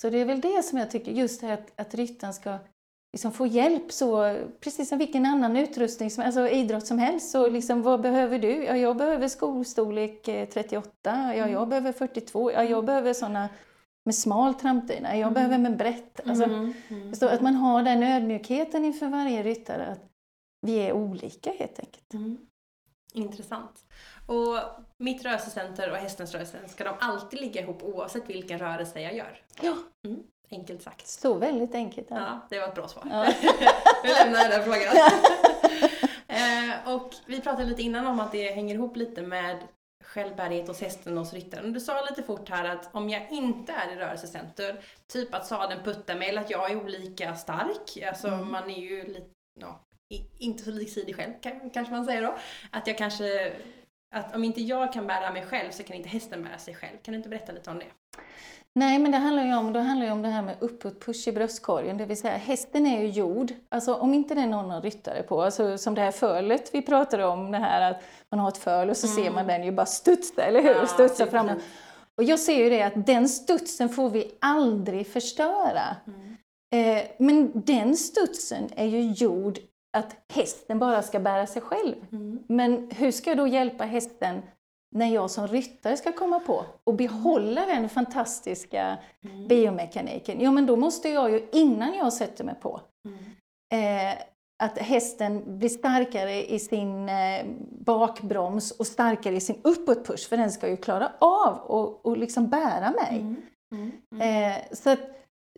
[0.00, 2.58] Så det är väl det som jag tycker, just det här att, att ryttaren ska
[3.12, 7.30] liksom få hjälp så, precis som vilken annan utrustning, som, alltså idrott som helst.
[7.30, 8.64] Så liksom, vad behöver du?
[8.64, 11.68] Ja, jag behöver skostorlek eh, 38, ja, jag Mm.
[11.68, 13.48] behöver 42, ja, jag behöver sådana
[14.04, 15.34] med smal trampdyna, jag Mm.
[15.34, 16.20] behöver med brett.
[16.28, 16.72] Alltså, Mm.
[16.88, 17.10] Mm.
[17.10, 20.04] Förstår, att man har den ödmjukheten inför varje ryttare, att
[20.66, 22.14] vi är olika helt enkelt.
[22.14, 22.38] Mm.
[23.14, 23.84] Intressant.
[24.26, 24.56] Och
[25.00, 29.42] mitt rörelsecenter och hästens rörelsecenter, ska de alltid ligga ihop oavsett vilken rörelse jag gör?
[29.60, 29.74] Ja.
[30.04, 30.22] Mm.
[30.50, 31.06] Enkelt sagt.
[31.08, 32.14] Så väldigt enkelt det.
[32.14, 33.06] Ja, det var ett bra svar.
[33.10, 33.32] Ja.
[34.24, 34.96] Lämnar den frågan.
[36.28, 39.56] eh, och vi pratade lite innan om att det hänger ihop lite med
[40.04, 41.72] självbärighet hos hästen och hos ryttaren.
[41.72, 44.80] Du sa lite fort här att om jag inte är i rörelsecenter,
[45.12, 48.52] typ att sadeln puttar mig eller att jag är olika stark, alltså Mm.
[48.52, 49.80] man är ju lite, ja,
[50.38, 52.36] inte så liksidig själv kan, kanske man säger då.
[52.70, 53.52] Att jag kanske,
[54.14, 56.96] att om inte jag kan bära mig själv så kan inte hästen bära sig själv.
[57.02, 57.86] Kan du inte berätta lite om det?
[58.74, 61.28] Nej, men det handlar ju om, då handlar ju om det här med uppåt push
[61.28, 64.82] i bröstkorgen, det vill säga hästen är ju gjord, alltså om inte det är någon
[64.82, 68.48] ryttare på, alltså som det här fölet vi pratade om, det här att man har
[68.48, 69.34] ett föl och så ser Mm.
[69.34, 70.70] man den ju bara studsa, eller hur?
[70.74, 71.58] Ja, studsa typ framåt.
[72.18, 75.96] Och jag ser ju det att den studsen får vi aldrig förstöra.
[76.06, 76.36] Mm.
[76.74, 79.58] Eh, men den studsen är ju gjord
[79.96, 81.94] att hästen bara ska bära sig själv.
[82.12, 82.38] Mm.
[82.48, 84.42] Men hur ska jag då hjälpa hästen
[84.96, 89.48] när jag som ryttare ska komma på och behålla den fantastiska Mm.
[89.48, 90.40] biomekaniken?
[90.40, 93.18] Ja, men då måste jag ju innan jag sätter mig på Mm.
[94.12, 94.18] eh,
[94.62, 100.50] att hästen blir starkare i sin eh, bakbroms och starkare i sin uppåtpush, för den
[100.52, 103.20] ska ju klara av och, och liksom bära mig.
[103.20, 103.36] Mm.
[103.74, 103.92] Mm.
[104.14, 104.52] Mm.
[104.52, 105.00] Eh, så att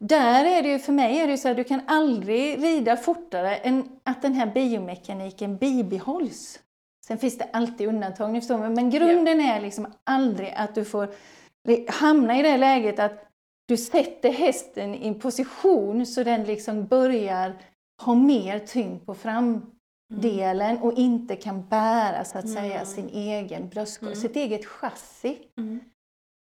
[0.01, 2.97] där är det ju, för mig är det ju så att du kan aldrig rida
[2.97, 6.61] fortare än att den här biomekaniken bibehålls.
[7.07, 10.85] Sen finns det alltid undantag, ni förstår mig, men grunden är liksom aldrig att du
[10.85, 11.09] får
[11.89, 13.29] hamna i det läget att
[13.67, 17.55] du sätter hästen i en position så den liksom börjar
[18.03, 19.15] ha mer tyngd på
[20.15, 22.87] delen och inte kan bära så att säga Mm.
[22.87, 24.23] sin egen bröstkorg, Mm.
[24.23, 25.39] sitt eget chassi.
[25.59, 25.81] Mm.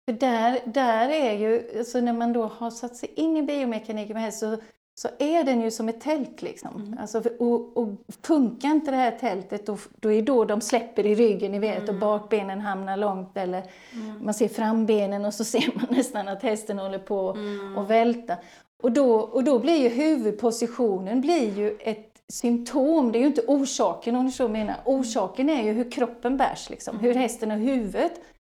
[0.05, 4.13] För där, där är ju, alltså när man då har satt sig in i biomekaniken
[4.13, 4.57] med häst så,
[4.95, 6.75] så är den ju som ett tält liksom.
[6.75, 6.97] Mm.
[7.01, 7.87] Alltså, och, och
[8.23, 11.83] funkar inte det här tältet då, då är då de släpper i ryggen, ni vet,
[11.83, 11.99] och Mm.
[11.99, 13.63] bakbenen hamnar långt eller
[13.93, 14.25] Mm.
[14.25, 17.77] man ser frambenen och så ser man nästan att hästen håller på Mm.
[17.77, 18.37] att välta.
[18.83, 23.41] Och då, och då blir ju huvudpositionen blir ju ett symptom, det är ju inte
[23.47, 24.75] orsaken om du så menar.
[24.85, 26.99] Orsaken är ju hur kroppen bärs, liksom.
[26.99, 28.11] hur hästen och huvudet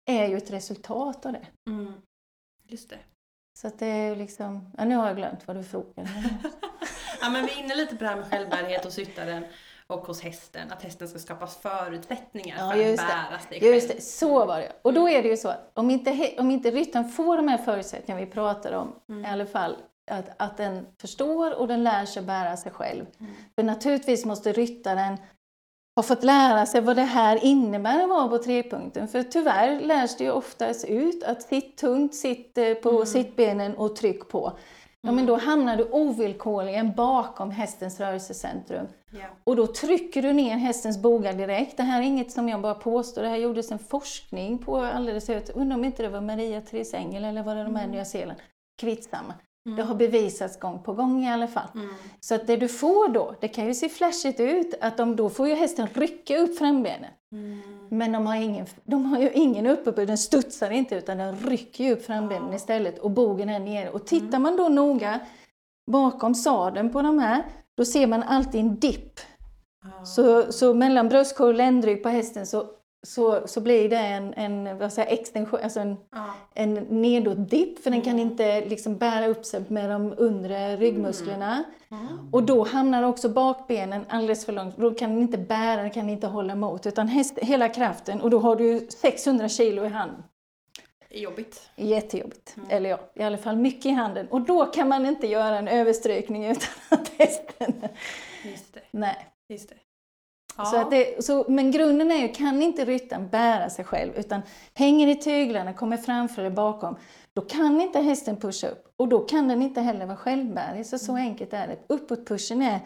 [0.07, 1.45] är ju ett resultat av det.
[1.69, 1.93] Mm.
[2.67, 2.97] Just det.
[3.59, 6.09] Så att det är ju liksom, ja, nu har jag glömt vad du frågade.
[7.21, 9.45] Ja, men vi är inne lite på det här med självbärighet hos ryttaren
[9.87, 10.71] och hos hästen.
[10.71, 13.97] Att hästen ska skapas förutsättningar Ja, för att just bära sig Just själv.
[13.99, 14.71] det, så var det.
[14.81, 17.57] Och då är det ju så att om inte, om inte ryttaren får de här
[17.57, 19.25] förutsättningarna vi pratar om, Mm.
[19.25, 19.75] i alla fall
[20.11, 23.05] att, att den förstår och den lär sig bära sig själv.
[23.19, 23.33] Mm.
[23.55, 25.17] För naturligtvis måste ryttaren
[25.97, 29.07] ha fått lära sig vad det här innebär att vara på trepunkten.
[29.07, 33.05] För tyvärr lärs det ju oftast ut att sitt tungt, sitt på Mm.
[33.05, 34.57] sittbenen och tryck på.
[35.01, 38.87] Ja, men då hamnar du ovillkorligen bakom hästens rörelsecentrum.
[39.11, 39.25] Ja.
[39.43, 41.77] Och då trycker du ner hästens bogar direkt.
[41.77, 43.21] Det här är inget som jag bara påstår.
[43.21, 45.49] Det här gjordes en forskning på alldeles ut.
[45.49, 48.05] Undrar om inte det var Maria Therese Engel eller var det de här i Nya
[48.05, 48.39] Zeeland.
[48.81, 49.33] Kvittsamma.
[49.75, 51.69] Det har bevisats gång på gång i alla fall.
[51.75, 51.89] Mm.
[52.19, 55.29] Så att det du får då, det kan ju se flashigt ut, att de, då
[55.29, 57.11] får ju hästen rycka upp frambenen.
[57.31, 57.59] Mm.
[57.89, 61.83] Men de har, ingen, de har ju ingen uppe den studsar inte utan den rycker
[61.83, 63.89] ju upp frambenen istället och bogen är nere.
[63.89, 65.19] Och tittar man då noga
[65.91, 67.43] bakom sadeln på de här,
[67.77, 69.19] då ser man alltid en dipp.
[70.05, 72.65] Så, så mellan bröstkorg och ländrygg på hästen så,
[73.07, 76.33] så, så blir det en, en, vad säger, extension, alltså en, Ja.
[76.53, 78.27] en nedåt-dipp för den kan Mm.
[78.31, 81.63] inte liksom bära upp sig med de undre ryggmusklerna.
[81.91, 82.07] Mm.
[82.31, 84.77] Och då hamnar också bakbenen alldeles för långt.
[84.77, 86.85] Då kan den inte bära, den kan inte hålla emot.
[86.85, 90.23] Utan häst, hela kraften och då har du ju 600 kilo i handen.
[91.09, 91.69] Jobbigt.
[91.75, 92.53] Jättejobbigt.
[92.57, 92.69] Mm.
[92.71, 94.27] Eller ja, i alla fall mycket i handen.
[94.27, 97.73] Och då kan man inte göra en överstrykning utan att hästen...
[98.45, 98.81] Just det.
[98.91, 99.27] Nej.
[99.49, 99.75] Just det.
[100.65, 104.41] Så att det, så, men grunden är ju, kan inte ryttaren bära sig själv utan
[104.73, 106.95] hänger i tyglarna, kommer framför eller bakom,
[107.33, 110.85] då kan inte hästen pusha upp och då kan den inte heller vara självbärig.
[110.85, 111.77] Så, så enkelt är det.
[111.87, 112.79] Uppåtpushen är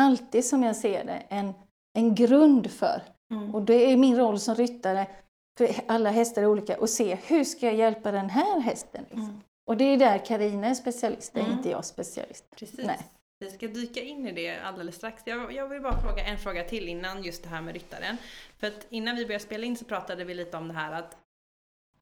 [0.00, 1.52] alltid som jag ser det en,
[1.98, 3.54] en grund för, Mm.
[3.54, 5.06] och det är min roll som ryttare,
[5.58, 9.02] för alla hästar är olika, och se hur ska jag hjälpa den här hästen?
[9.02, 9.22] Liksom.
[9.28, 9.40] Mm.
[9.66, 11.56] Och det är där Karina är specialist, det är Mm.
[11.58, 12.44] inte jag specialist.
[12.56, 12.86] Precis.
[12.86, 12.98] Nej.
[13.44, 15.22] Vi ska dyka in i det alldeles strax.
[15.26, 18.16] Jag, jag vill bara fråga en fråga till innan just det här med ryttaren.
[18.58, 21.16] För att innan vi började spela in så pratade vi lite om det här att,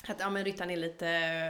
[0.09, 1.07] att ja, men ryttaren är lite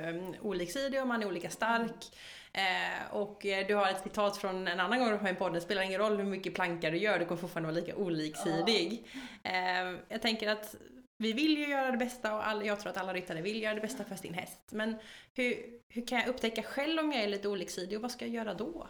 [0.08, 2.16] um, oliksidig och man är olika stark.
[2.52, 5.36] Eh, och eh, du har ett citat från en annan gång du var med i
[5.36, 7.96] podden, det spelar ingen roll hur mycket plankar du gör, du kommer fortfarande vara lika
[7.96, 9.06] oliksidig.
[9.42, 10.76] Eh, jag tänker att
[11.18, 13.74] vi vill ju göra det bästa och all, jag tror att alla ryttare vill göra
[13.74, 14.60] det bästa för sin häst.
[14.70, 14.96] Men
[15.34, 15.56] hur,
[15.88, 18.54] hur kan jag upptäcka själv om jag är lite oliksidig och vad ska jag göra
[18.54, 18.86] då?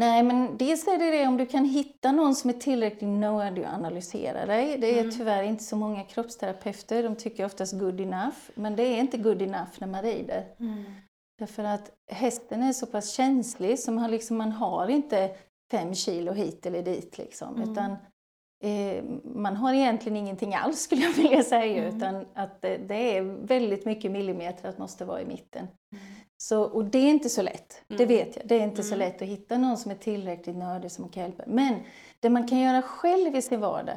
[0.00, 3.64] Nej, men dels är det det om du kan hitta någon som är tillräckligt nördig
[3.64, 4.78] och analysera dig.
[4.78, 5.10] Det är Mm.
[5.16, 8.36] tyvärr inte så många kroppsterapeuter, de tycker oftast good enough.
[8.54, 10.44] Men det är inte good enough när man rider.
[11.38, 15.30] Därför att hästen är så pass känslig så man, liksom, man har inte
[15.70, 17.18] fem kilo hit eller dit.
[17.18, 17.70] Liksom, Mm.
[17.72, 17.90] utan
[18.64, 21.82] eh, man har egentligen ingenting alls skulle jag vilja säga.
[21.84, 21.96] Mm.
[21.96, 25.66] Utan att det, det är väldigt mycket millimeter att måste vara i mitten.
[26.42, 28.08] Så, och det är inte så lätt, det Mm.
[28.08, 28.46] vet jag.
[28.46, 29.08] Det är inte så Mm.
[29.08, 31.42] lätt att hitta någon som är tillräckligt nördig som kan hjälpa.
[31.46, 31.74] Men
[32.20, 33.96] det man kan göra själv i sin vardag,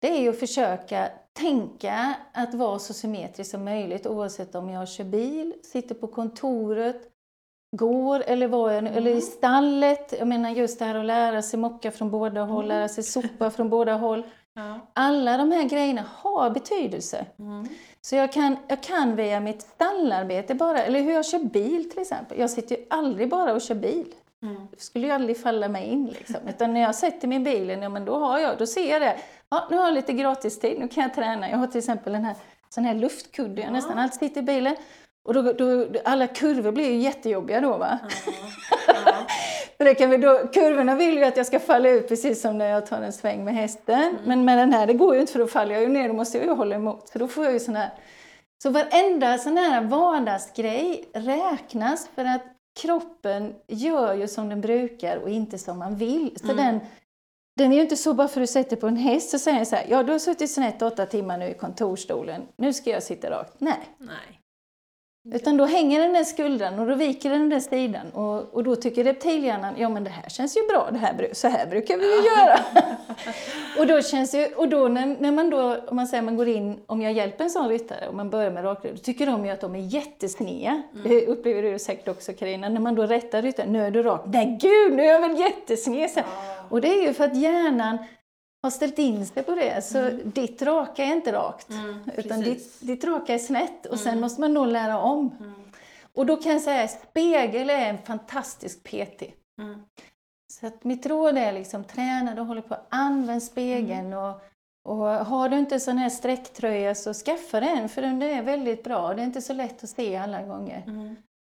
[0.00, 4.88] det är ju att försöka tänka att vara så symmetrisk som möjligt oavsett om jag
[4.88, 7.02] kör bil, sitter på kontoret,
[7.76, 10.14] går eller, var jag, eller i stallet.
[10.18, 13.50] Jag menar just det här att lära sig mocka från båda håll, lära sig sopa
[13.50, 14.22] från båda håll.
[14.54, 14.80] Ja.
[14.92, 17.26] Alla de här grejerna har betydelse.
[18.02, 22.00] Så jag kan, jag kan via mitt stallarbete bara, eller hur jag kör bil till
[22.00, 22.38] exempel.
[22.38, 24.14] Jag sitter ju aldrig bara och kör bil.
[24.42, 24.66] Mm.
[24.70, 26.48] Det skulle ju aldrig falla mig in liksom.
[26.48, 29.02] Utan när jag sätter mig i bilen, ja men då har jag, då ser jag
[29.02, 29.16] det.
[29.48, 31.50] Ja, nu har jag lite gratistid, nu kan jag träna.
[31.50, 32.34] Jag har till exempel den här,
[32.68, 34.76] sån här luftkudde, jag nästan alltid sitter i bilen.
[35.22, 37.98] Och då, då, alla kurvor blir ju jättejobbiga då va.
[38.86, 39.26] Ja.
[39.84, 42.66] Det kan vi då, kurvorna vill ju att jag ska falla ut precis som när
[42.66, 44.18] jag tar en sväng med hästen.
[44.24, 46.14] Men med den här, det går ju inte för då faller jag ju ner, då
[46.14, 47.08] måste jag ju hålla emot.
[47.08, 47.90] Så då får jag ju sån här.
[48.62, 52.42] Så varenda sån här vardagsgrej räknas för att
[52.80, 56.36] kroppen gör ju som den brukar och inte som man vill.
[56.40, 56.56] Så Mm.
[56.56, 56.80] den,
[57.56, 59.64] den är ju inte så bara för att du sätter på en häst och säger
[59.64, 63.02] så här, ja du har suttit snett åtta timmar nu i kontorstolen, nu ska jag
[63.02, 63.54] sitta rakt.
[63.58, 64.39] Nej, Nej.
[65.24, 68.76] Utan då hänger den där skuldran och då viker den där sidan och, och då
[68.76, 72.04] tycker reptilhjärnan, ja men det här känns ju bra, det här, så här brukar vi
[72.04, 72.60] ju göra.
[73.78, 76.48] och då känns ju, och då när, när, man då, om man säger man går
[76.48, 79.44] in, om jag hjälper en sån ryttare och man börjar med rakrygg, då tycker de
[79.44, 80.82] ju att de är jättesneda.
[80.94, 81.08] Mm.
[81.08, 82.68] Det upplever du säkert också Carina.
[82.68, 85.40] när man då rättar ryttaren, nu är du rak, nej gud nu är jag väl
[85.40, 86.10] jättesned.
[86.14, 86.22] Ja.
[86.68, 87.98] Och det är ju för att hjärnan
[88.62, 89.84] har ställt in sig på det.
[89.84, 90.30] Så mm.
[90.30, 94.04] ditt raka är inte rakt, mm, utan ditt, ditt raka är snett och mm.
[94.04, 95.36] sen måste man då lära om.
[95.40, 95.54] Mm.
[96.14, 99.22] Och då kan jag säga att spegel är en fantastisk PT.
[99.60, 99.82] Mm.
[100.52, 104.40] Så att mitt råd är liksom träna, du håller på att använda spegeln och,
[104.84, 109.14] och har du inte sån här sträcktröja så skaffa den för den är väldigt bra.
[109.14, 110.84] Det är inte så lätt att se alla gånger.
[110.86, 111.16] Mm.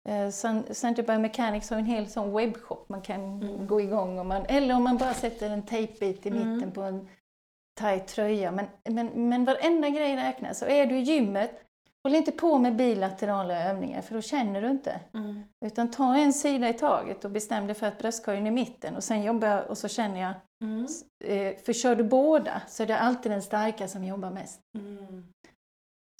[0.09, 0.31] Eh,
[0.73, 3.67] Center Biomechanics har en hel sån webbshop man kan mm.
[3.67, 4.19] gå igång.
[4.19, 6.55] Om man, eller om man bara sätter en tejpbit i mm.
[6.55, 7.09] mitten på en
[7.81, 8.53] tajt tröja.
[8.53, 10.59] Men, men, men varenda grej räknas.
[10.59, 11.51] Så är du i gymmet,
[12.05, 15.01] håll inte på med bilaterala övningar för då känner du inte.
[15.15, 15.43] Mm.
[15.65, 18.97] Utan ta en sida i taget och bestäm dig för att bröstkorgen är i mitten
[18.97, 20.35] och sen jobbar jag och så känner jag.
[20.63, 20.87] Mm.
[21.25, 24.61] Eh, för kör du båda så är det alltid den starka som jobbar mest.
[24.79, 25.25] Mm.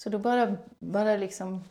[0.03, 1.65] Så då bara, bara liksom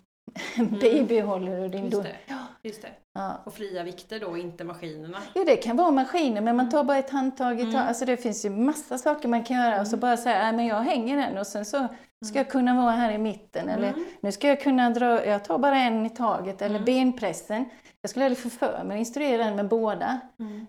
[0.57, 0.79] Mm.
[0.79, 2.15] bibehåller du din det.
[2.27, 2.35] Ja.
[2.63, 2.89] Just det.
[3.13, 3.41] Ja.
[3.43, 5.17] Och fria vikter då, inte maskinerna?
[5.33, 7.75] Ja, det kan vara maskiner, men man tar bara ett handtag i mm.
[7.75, 9.81] Alltså det finns ju massa saker man kan göra mm.
[9.81, 9.99] och så mm.
[9.99, 11.87] bara säga, men jag hänger den och sen så
[12.25, 12.51] ska jag mm.
[12.51, 16.05] kunna vara här i mitten eller nu ska jag kunna dra, jag tar bara en
[16.05, 17.65] i taget eller benpressen.
[18.01, 20.19] Jag skulle aldrig få för mig att instruera den med båda.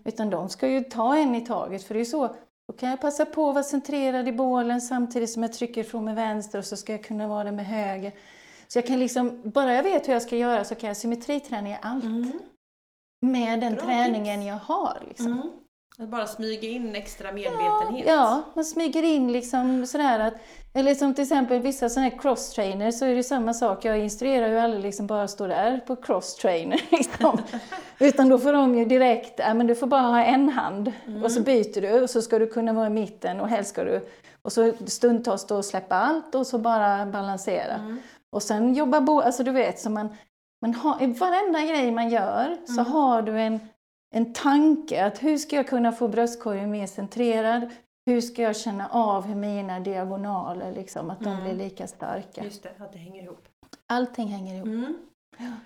[0.05, 2.35] Utan de ska ju ta en i taget för det är ju så
[2.67, 6.05] då kan jag passa på att vara centrerad i bålen samtidigt som jag trycker från
[6.05, 8.11] med vänster och så ska jag kunna vara det med höger.
[8.71, 11.69] Så jag kan liksom, bara jag vet hur jag ska göra så kan jag symmetriträna
[11.69, 12.03] i allt.
[12.03, 12.31] Mm.
[13.21, 14.47] Med den Bra träningen tips.
[14.47, 14.97] jag har.
[15.07, 15.27] Liksom.
[15.27, 15.49] Mm.
[15.97, 18.07] Att bara smyga in extra medvetenhet?
[18.07, 20.33] Ja, ja, man smyger in liksom sådär att,
[20.73, 23.85] eller som till exempel vissa sådana här cross-trainers så är det samma sak.
[23.85, 26.81] Jag instruerar ju aldrig liksom bara stå där på cross-trainer.
[26.91, 27.41] Liksom.
[27.99, 31.23] Utan då får de ju direkt, ja men du får bara ha en hand mm.
[31.23, 33.83] och så byter du och så ska du kunna vara i mitten och helst ska
[33.83, 34.01] du
[34.41, 37.73] och så stundtals då släppa allt och så bara balansera.
[37.73, 37.99] Mm.
[38.31, 40.15] Och sen jobba bo, alltså du vet, så man,
[40.61, 42.67] man har, i varenda grej man gör mm.
[42.67, 43.59] så har du en,
[44.15, 47.69] en tanke att hur ska jag kunna få bröstkorgen mer centrerad?
[48.05, 51.43] Hur ska jag känna av hur mina diagonaler, liksom, att de mm.
[51.43, 52.43] blir lika starka?
[52.43, 53.47] Just det, att det hänger ihop.
[53.87, 54.67] Allting hänger ihop.
[54.67, 54.97] Mm.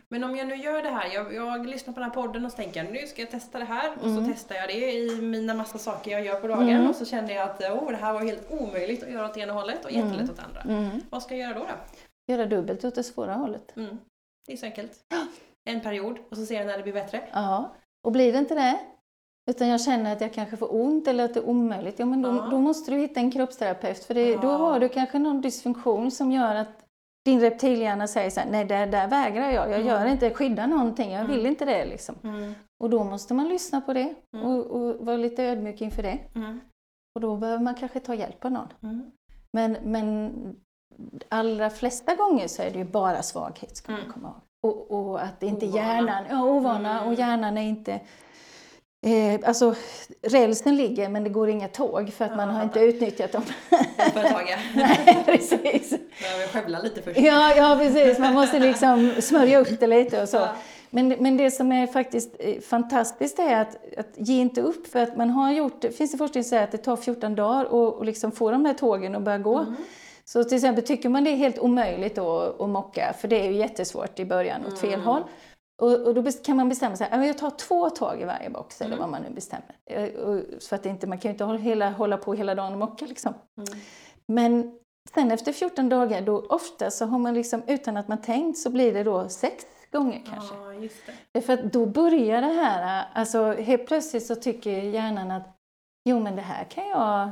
[0.10, 2.52] Men om jag nu gör det här, jag, jag lyssnar på den här podden och
[2.52, 4.26] så tänker jag nu ska jag testa det här och mm.
[4.26, 6.90] så testar jag det i mina massa saker jag gör på dagen mm.
[6.90, 9.54] och så kände jag att oh, det här var helt omöjligt att göra åt ena
[9.54, 10.62] hållet och jättelätt åt andra.
[10.62, 11.02] Mm.
[11.10, 11.66] Vad ska jag göra då?
[11.66, 11.76] då?
[12.28, 13.78] Göra dubbelt åt det svåra hållet.
[13.78, 13.98] Mm.
[14.48, 15.06] Det är så enkelt.
[15.70, 17.28] En period och så ser jag när det blir bättre.
[17.32, 18.80] Ja, och blir det inte det,
[19.52, 22.22] utan jag känner att jag kanske får ont eller att det är omöjligt, ja men
[22.22, 22.48] då, ja.
[22.52, 24.42] då måste du hitta en kroppsterapeut för det, ja.
[24.42, 26.86] då har du kanske någon dysfunktion som gör att
[27.26, 29.88] din reptilhjärna säger så här, nej där, där vägrar jag, jag mm.
[29.88, 31.52] gör inte, skydda någonting, jag vill mm.
[31.52, 32.16] inte det liksom.
[32.24, 32.54] Mm.
[32.84, 34.46] Och då måste man lyssna på det mm.
[34.46, 36.20] och, och, vara lite ödmjuk inför det.
[36.36, 36.60] Mm.
[37.16, 38.74] Och då behöver man kanske ta hjälp av någon.
[38.84, 39.12] Mm.
[39.54, 40.32] Men, men
[41.30, 44.14] allra flesta gånger så är det ju bara svaghet, ska man mm.
[44.14, 44.42] komma ihåg.
[44.64, 45.86] Och, och, att inte ovana.
[45.86, 47.08] hjärnan, ja, ovana, mm.
[47.08, 48.00] och hjärnan är inte
[49.06, 49.76] eh, alltså
[50.22, 53.44] rälsen ligger men det går inga tåg för att ja, man har inte utnyttjat dem.
[54.14, 54.60] Företaget.
[54.76, 55.90] Nej, precis.
[56.22, 57.20] Behöver skövla lite först.
[57.20, 58.20] Ja, ja, precis.
[58.20, 60.38] Man måste liksom smörja upp det lite och så.
[60.38, 60.56] Ja.
[60.90, 65.00] Men, men det som är faktiskt eh, fantastiskt är att, att ge inte upp för
[65.00, 67.66] att man har gjort, det finns det forskning som säger att det tar 14 dagar
[67.66, 69.58] att och liksom få de här tågen att börja gå.
[69.58, 69.76] Mm.
[70.30, 73.52] Så till exempel tycker man det är helt omöjligt då att mocka, för det är
[73.52, 75.06] ju jättesvårt i början åt fel mm.
[75.06, 75.24] håll.
[75.82, 78.92] Och, och, då kan man bestämma sig, jag tar två tag i varje box mm.
[78.92, 79.76] eller vad man nu bestämmer.
[79.86, 80.10] Eh,
[80.70, 83.06] för att inte, man kan ju inte hålla, hela, hålla på hela dagen och mocka
[83.06, 83.34] liksom.
[83.58, 83.82] Mm.
[84.28, 84.80] Men
[85.14, 88.70] sen efter 14 dagar, då ofta så har man liksom utan att man tänkt så
[88.70, 90.56] blir det då sex gånger kanske.
[90.56, 91.42] Ja, just det.
[91.42, 95.58] För att då börjar det här, alltså helt plötsligt så tycker hjärnan att
[96.10, 97.30] jo men det här kan jag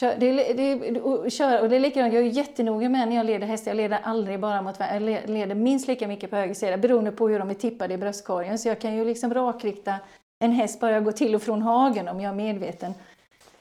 [0.00, 3.26] Kör, det, det, och, kör, och det är likadant, jag är jättenoga med när jag
[3.26, 6.76] leder hästar, jag leder aldrig bara mot jag leder minst lika mycket på höger sida
[6.76, 8.58] beroende på hur de är tippade i bröstkorgen.
[8.58, 9.94] Så jag kan ju liksom rakrikta
[10.38, 12.94] en häst bara jag går till och från hagen om jag är medveten.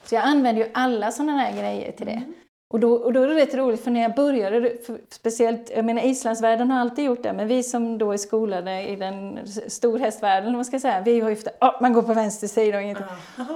[0.04, 2.12] Så jag använder ju alla sådana här grejer till det.
[2.12, 2.34] Mm.
[2.76, 4.78] Och då, och då är det rätt roligt för när jag började,
[5.10, 8.96] speciellt, jag menar islandsvärlden har alltid gjort det, men vi som då är skolade i
[8.96, 12.48] den storhästvärlden, vad ska jag säga, vi har ju ofta, oh, man går på vänster
[12.48, 13.04] sida och inte.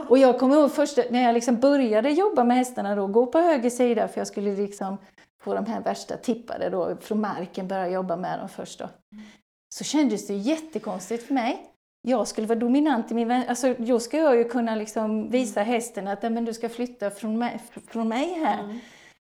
[0.07, 3.39] Och jag kommer ihåg först när jag liksom började jobba med hästarna då, gå på
[3.39, 4.97] höger sida för jag skulle liksom
[5.43, 8.89] få de här värsta tippade då från marken, börja jobba med dem först då.
[9.75, 11.65] Så kändes det jättekonstigt för mig.
[12.07, 15.61] Jag skulle vara dominant i min vän, alltså då ska jag ju kunna liksom visa
[15.61, 18.63] hästen att men du ska flytta från mig, från mig här.
[18.63, 18.79] Mm.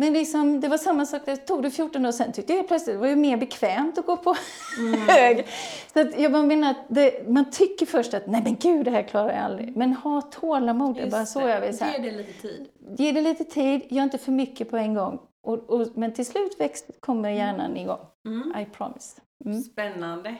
[0.03, 2.96] Men liksom, det var samma sak, det tog det 14 år sen tyckte jag plötsligt
[2.96, 4.34] det var ju mer bekvämt att gå på
[4.78, 5.00] mm.
[5.09, 5.46] hög.
[5.92, 8.90] Så att jag bara menar att det, man tycker först att nej men gud det
[8.90, 9.76] här klarar jag aldrig.
[9.76, 11.92] Men ha tålamod, det är bara så jag vill säga.
[11.98, 12.68] Ge det lite tid.
[12.98, 15.20] Ge det lite tid, gör inte för mycket på en gång.
[15.42, 18.00] Och, och, men till slut växt kommer hjärnan igång.
[18.26, 18.61] Mm.
[18.62, 19.20] I promise.
[19.44, 19.61] Mm.
[19.61, 20.36] Spännande.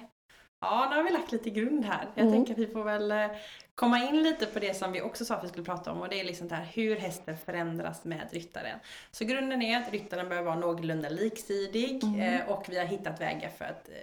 [0.63, 2.09] Ja, nu har vi lagt lite grund här.
[2.15, 2.33] Jag mm.
[2.33, 3.27] tänker att vi får väl eh,
[3.75, 6.09] komma in lite på det som vi också sa att vi skulle prata om och
[6.09, 8.79] det är liksom det här hur hästen förändras med ryttaren.
[9.11, 12.21] Så grunden är att ryttaren behöver vara någorlunda liksidig mm.
[12.21, 13.95] Eh, och vi har hittat vägar för att eh,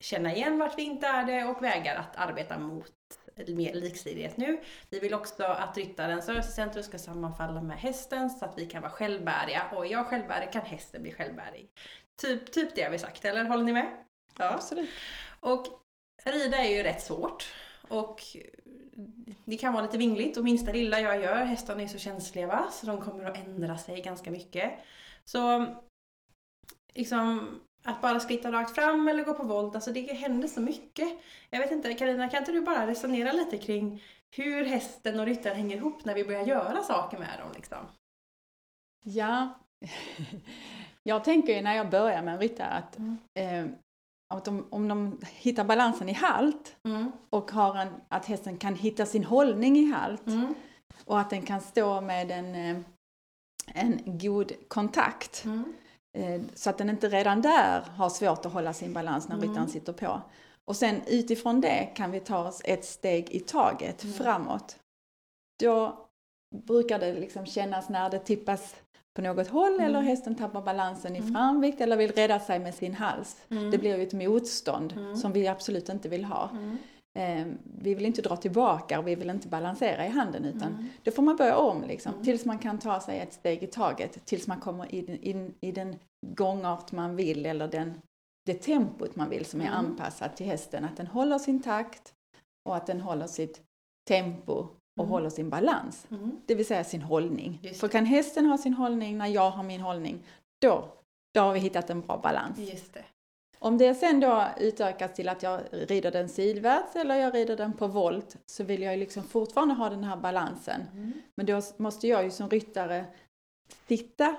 [0.00, 2.92] känna igen vart vi inte är det och vägar att arbeta mot
[3.48, 4.60] mer liksidighet nu.
[4.90, 8.92] Vi vill också att ryttarens rörelsecentrum ska sammanfalla med hästen så att vi kan vara
[8.92, 11.70] självbäriga och är jag självbärig kan hästen bli självbärig.
[12.22, 13.86] Typ, typ det har vi sagt, eller håller ni med?
[14.38, 14.90] Ja, absolut.
[15.40, 15.81] Och
[16.30, 17.52] rida är ju rätt svårt
[17.88, 18.20] och
[19.44, 22.68] det kan vara lite vingligt och minsta lilla jag gör, hästarna är så känsliga va?
[22.72, 24.72] så de kommer att ändra sig ganska mycket.
[25.24, 25.66] Så
[26.94, 31.08] liksom att bara skritta rakt fram eller gå på volt, alltså det händer så mycket.
[31.50, 34.02] Jag vet inte, Karina kan inte du bara resonera lite kring
[34.36, 37.78] hur hästen och ryttaren hänger ihop när vi börjar göra saker med dem liksom?
[39.04, 39.58] Ja,
[41.02, 43.18] jag tänker ju när jag börjar med en ryttare att mm.
[43.34, 43.74] eh,
[44.36, 47.12] att de, om de hittar balansen i halt mm.
[47.30, 50.54] och har en, att hästen kan hitta sin hållning i halt mm.
[51.04, 52.82] och att den kan stå med en, eh,
[53.66, 55.64] en god kontakt mm.
[56.18, 59.56] Eh, så att den inte redan där har svårt att hålla sin balans när ryttaren
[59.56, 59.68] mm.
[59.68, 60.20] sitter på.
[60.64, 64.14] Och sen utifrån det kan vi ta oss ett steg i taget mm.
[64.14, 64.78] framåt.
[65.62, 66.06] Då
[66.54, 68.74] brukar det liksom kännas när det tippas
[69.14, 69.86] på något håll mm.
[69.86, 71.32] eller hästen tappar balansen i mm.
[71.32, 73.36] framvikt eller vill rädda sig med sin hals.
[73.50, 73.70] Mm.
[73.70, 75.16] Det blir ju ett motstånd mm.
[75.16, 76.50] som vi absolut inte vill ha.
[77.18, 80.88] Eh, vi vill inte dra tillbaka och vi vill inte balansera i handen utan mm.
[81.02, 84.26] då får man börja om liksom, tills man kan ta sig ett steg i taget,
[84.26, 85.96] tills man kommer in, in i den
[86.26, 88.00] gångart man vill eller den,
[88.46, 90.84] det tempot man vill som är anpassat till hästen.
[90.84, 92.14] Att den håller sin takt
[92.68, 93.60] och att den håller sitt
[94.08, 95.10] tempo och mm.
[95.10, 96.06] håller sin balans.
[96.10, 96.40] Mm.
[96.46, 97.70] Det vill säga sin hållning.
[97.74, 100.22] För kan hästen ha sin hållning när jag har min hållning,
[100.60, 100.88] då,
[101.34, 102.56] då har vi hittat en bra balans.
[102.92, 103.04] Det.
[103.58, 107.72] Om det sen då utökas till att jag rider den sidvärts eller jag rider den
[107.72, 110.82] på volt så vill jag liksom fortfarande ha den här balansen.
[110.92, 111.12] Mm.
[111.36, 113.04] Men då måste jag ju som ryttare
[113.88, 114.36] sitta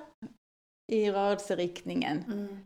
[0.91, 2.59] i rörelseriktningen mm.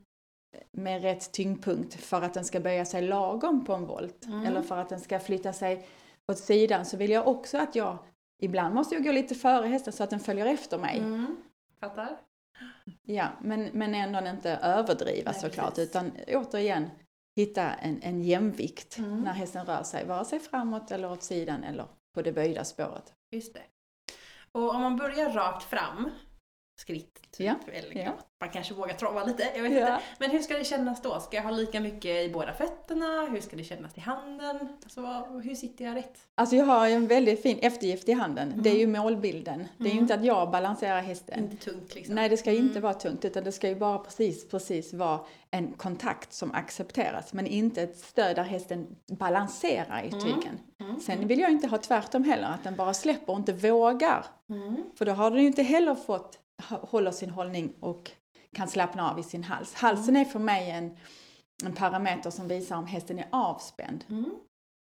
[0.71, 4.25] med rätt tyngdpunkt för att den ska böja sig lagom på en volt.
[4.25, 4.45] Mm.
[4.45, 5.87] Eller för att den ska flytta sig
[6.31, 7.97] åt sidan så vill jag också att jag,
[8.39, 10.97] ibland måste jag gå lite före hästen så att den följer efter mig.
[10.97, 11.37] Mm.
[11.79, 12.17] Fattar.
[13.03, 15.89] Ja, men, men ändå inte överdriva Nej, såklart precis.
[15.89, 16.89] utan återigen
[17.35, 19.21] hitta en, en jämvikt mm.
[19.21, 23.13] när hästen rör sig, vare sig framåt eller åt sidan eller på det böjda spåret.
[23.31, 23.63] Just det.
[24.51, 26.09] Och om man börjar rakt fram
[26.79, 27.31] skritt.
[27.31, 27.47] Typ.
[27.47, 27.55] Ja.
[27.73, 28.13] Eller, ja.
[28.39, 29.79] Man kanske vågar trava lite, jag vet ja.
[29.79, 29.99] inte.
[30.19, 31.19] Men hur ska det kännas då?
[31.19, 33.27] Ska jag ha lika mycket i båda fötterna?
[33.31, 34.59] Hur ska det kännas i handen?
[34.83, 35.01] Alltså,
[35.43, 36.17] hur sitter jag rätt?
[36.35, 38.51] Alltså jag har en väldigt fin eftergift i handen.
[38.51, 38.63] Mm.
[38.63, 39.55] Det är ju målbilden.
[39.55, 39.67] Mm.
[39.77, 40.03] Det är ju mm.
[40.03, 41.39] inte att jag balanserar hästen.
[41.39, 42.15] Inte tungt liksom.
[42.15, 42.63] Nej, det ska mm.
[42.63, 45.19] inte vara tungt utan det ska ju bara precis, precis vara
[45.51, 47.33] en kontakt som accepteras.
[47.33, 50.19] Men inte ett stöd där hästen balanserar i mm.
[50.19, 50.59] tygen.
[50.79, 50.99] Mm.
[50.99, 54.25] Sen vill jag inte ha tvärtom heller, att den bara släpper och inte vågar.
[54.97, 58.11] För då har den ju inte heller fått håller sin hållning och
[58.53, 59.73] kan slappna av i sin hals.
[59.73, 60.21] Halsen mm.
[60.21, 60.97] är för mig en,
[61.65, 64.05] en parameter som visar om hästen är avspänd.
[64.09, 64.35] Mm.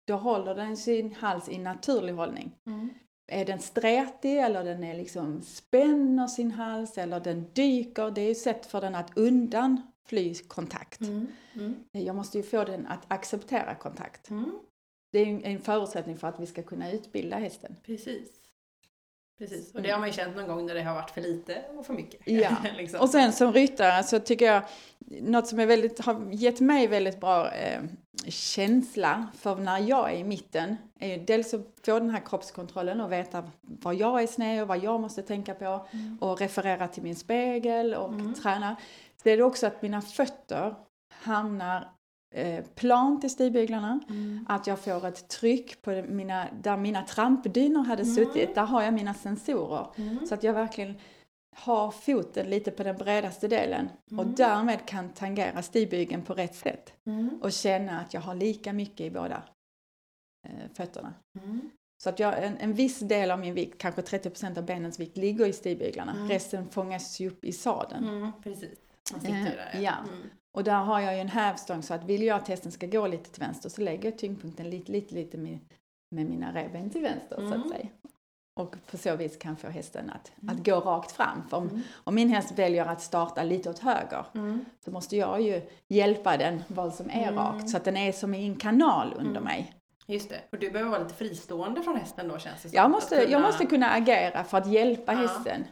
[0.07, 2.53] Då håller den sin hals i naturlig hållning.
[2.67, 2.91] Mm.
[3.33, 8.29] Är den strätig eller den är liksom spänner sin hals eller den dyker, det är
[8.29, 11.01] ju sätt för den att undan fly kontakt.
[11.01, 11.27] Mm.
[11.55, 11.75] Mm.
[11.93, 14.31] Jag måste ju få den att acceptera kontakt.
[14.31, 14.59] Mm.
[15.13, 17.77] Det är en förutsättning för att vi ska kunna utbilda hästen.
[17.83, 18.42] Precis.
[19.43, 21.63] Precis, och det har man ju känt någon gång när det har varit för lite
[21.79, 22.21] och för mycket.
[22.25, 23.01] Ja, liksom.
[23.01, 24.63] och sen som ryttare så tycker jag
[25.21, 27.83] något som är väldigt, har gett mig väldigt bra eh,
[28.29, 33.01] känsla för när jag är i mitten är ju dels att få den här kroppskontrollen
[33.01, 36.19] och veta var jag är sned och vad jag måste tänka på mm.
[36.21, 38.35] och referera till min spegel och mm.
[38.35, 38.77] träna.
[39.23, 40.75] Så är det också att mina fötter
[41.09, 41.89] hamnar
[42.75, 44.47] plan till stigbyglarna, mm.
[44.49, 48.15] att jag får ett tryck på mina, där mina trampdynor hade mm.
[48.15, 49.87] suttit, där har jag mina sensorer.
[49.97, 50.27] Mm.
[50.27, 50.95] Så att jag verkligen
[51.57, 54.35] har foten lite på den bredaste delen och mm.
[54.35, 56.93] därmed kan tangera stigbygeln på rätt sätt.
[57.07, 57.39] Mm.
[57.43, 59.43] Och känna att jag har lika mycket i båda
[60.49, 61.15] eh, fötterna.
[61.43, 61.71] Mm.
[62.03, 65.17] Så att jag, en, en viss del av min vikt, kanske 30% av benens vikt,
[65.17, 66.29] ligger i stigbyglarna.
[66.29, 68.33] Resten fångas ju upp i sadeln.
[68.43, 68.79] precis.
[69.25, 69.81] Eh, ja.
[69.83, 69.97] ja.
[70.53, 73.07] Och där har jag ju en hävstång så att vill jag att hästen ska gå
[73.07, 75.59] lite till vänster så lägger jag tyngdpunkten lite, lite, lite med,
[76.11, 77.51] med mina revben till vänster mm.
[77.51, 77.79] så att mm.
[77.79, 77.89] säga.
[78.61, 81.49] och på så vis kan få hästen att, att gå rakt fram.
[81.49, 84.25] För om, om min häst väljer att starta lite åt höger
[84.85, 88.35] så måste jag ju hjälpa den vad som är rakt så att den är som
[88.35, 89.75] i en kanal under mig.
[90.07, 90.41] Just det.
[90.53, 92.77] Och du behöver vara lite fristående från hästen då känns det som.
[92.77, 95.19] Jag måste, kunna- jag måste kunna agera för att hjälpa Ja.
[95.19, 95.65] hästen.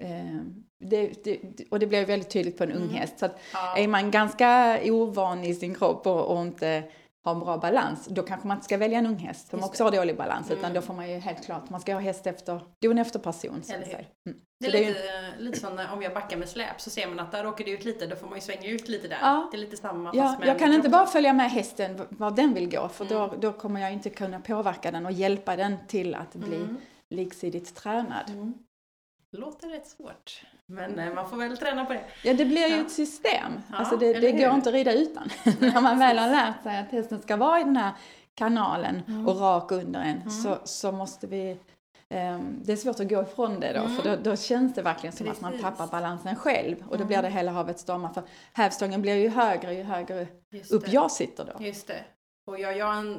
[0.00, 0.40] Eh,
[0.84, 1.40] det, det,
[1.70, 3.18] och det ju väldigt tydligt på en ung häst.
[3.18, 3.76] Så att Ja.
[3.78, 6.82] är man ganska ovan i sin kropp och, och inte
[7.24, 9.68] har en bra balans, då kanske man inte ska välja en ung häst som Just
[9.68, 10.50] också har dålig balans.
[10.50, 10.74] Utan Mm.
[10.74, 13.62] då får man ju helt klart, man ska ha häst efter, don efter person.
[13.62, 13.98] Så att säga.
[13.98, 14.38] Mm.
[14.60, 17.20] Det är, det är lite, lite som om jag backar med släp så ser man
[17.20, 19.18] att där åker det ut lite, då får man ju svänga ut lite där.
[19.20, 19.48] Ja.
[19.52, 22.54] Det är lite samma Ja, med jag kan inte bara följa med hästen var den
[22.54, 23.40] vill gå för då, Mm.
[23.40, 26.76] då kommer jag inte kunna påverka den och hjälpa den till att bli Mm.
[27.14, 28.30] liksidigt tränad.
[29.36, 29.48] Mm.
[29.48, 30.42] Låter rätt svårt.
[30.66, 32.04] Men eh, man får väl träna på det.
[32.24, 32.80] Ja, det blir ju Ja.
[32.82, 33.52] ett system.
[33.70, 35.28] Ja, alltså det, det går inte att rida utan.
[35.60, 37.92] När man väl har lärt sig att hästen ska vara i den här
[38.34, 39.28] kanalen Mm.
[39.28, 41.56] och rak under en så, så måste vi
[42.08, 43.96] ehm, det är svårt att gå ifrån det då, Mm.
[43.96, 45.64] för då, då känns det verkligen som att man Precis.
[45.66, 47.06] tappar balansen själv och då Mm.
[47.08, 48.12] blir det hela havet stormar.
[48.12, 48.22] För
[48.52, 50.90] hävstången blir ju högre ju högre Just upp det.
[50.92, 51.64] jag sitter då.
[51.64, 52.04] Just det.
[52.46, 53.18] Och gör jag en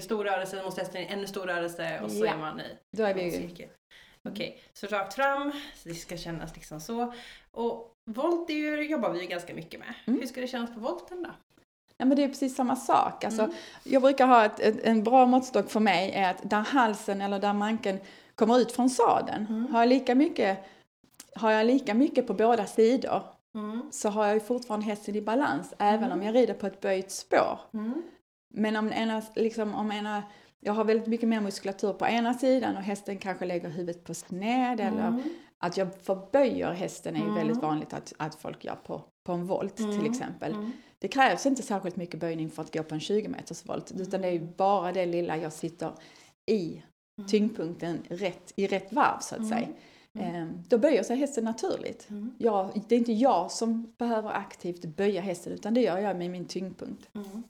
[0.00, 2.32] stor rörelse, måste hästen i en ännu stor rörelse och så Ja.
[2.32, 2.64] är man i
[2.96, 3.68] Då är vi cirkel.
[4.28, 7.12] Okej, så rakt fram, så det ska kännas liksom så.
[7.50, 9.94] Och volt är ju, jobbar vi ju ganska mycket med.
[10.06, 10.20] Mm.
[10.20, 11.30] Hur ska det kännas på volten då?
[11.96, 13.24] ja men det är precis samma sak.
[13.24, 13.54] Alltså, Mm.
[13.84, 17.38] Jag brukar ha ett, ett, en bra måttstock för mig är att där halsen eller
[17.38, 17.98] där manken
[18.34, 19.72] kommer ut från sadeln, Mm.
[19.72, 20.58] har, jag lika mycket,
[21.36, 23.22] har jag lika mycket på båda sidor
[23.54, 23.82] Mm.
[23.92, 26.18] så har jag ju fortfarande hästen i balans även Mm.
[26.18, 27.60] om jag rider på ett böjt spår.
[27.74, 28.02] Mm.
[28.54, 30.22] Men om ena, liksom, om ena,
[30.64, 34.14] jag har väldigt mycket mer muskulatur på ena sidan och hästen kanske lägger huvudet på
[34.14, 35.22] sned eller Mm.
[35.58, 37.34] att jag förböjer hästen är ju Mm.
[37.34, 40.10] väldigt vanligt att, att folk gör på, på en volt till Mm.
[40.10, 40.52] exempel.
[40.52, 40.72] Mm.
[40.98, 44.20] Det krävs inte särskilt mycket böjning för att gå på en 20 meters volt utan
[44.20, 45.92] det är ju bara det lilla jag sitter
[46.50, 46.82] i
[47.28, 49.50] tyngdpunkten rätt, i rätt varv så att Mm.
[49.50, 49.68] säga.
[50.18, 52.10] Ehm, Då böjer sig hästen naturligt.
[52.10, 52.34] Mm.
[52.38, 56.30] Jag, det är inte jag som behöver aktivt böja hästen utan det gör jag med
[56.30, 57.08] min tyngdpunkt.
[57.14, 57.42] Mm.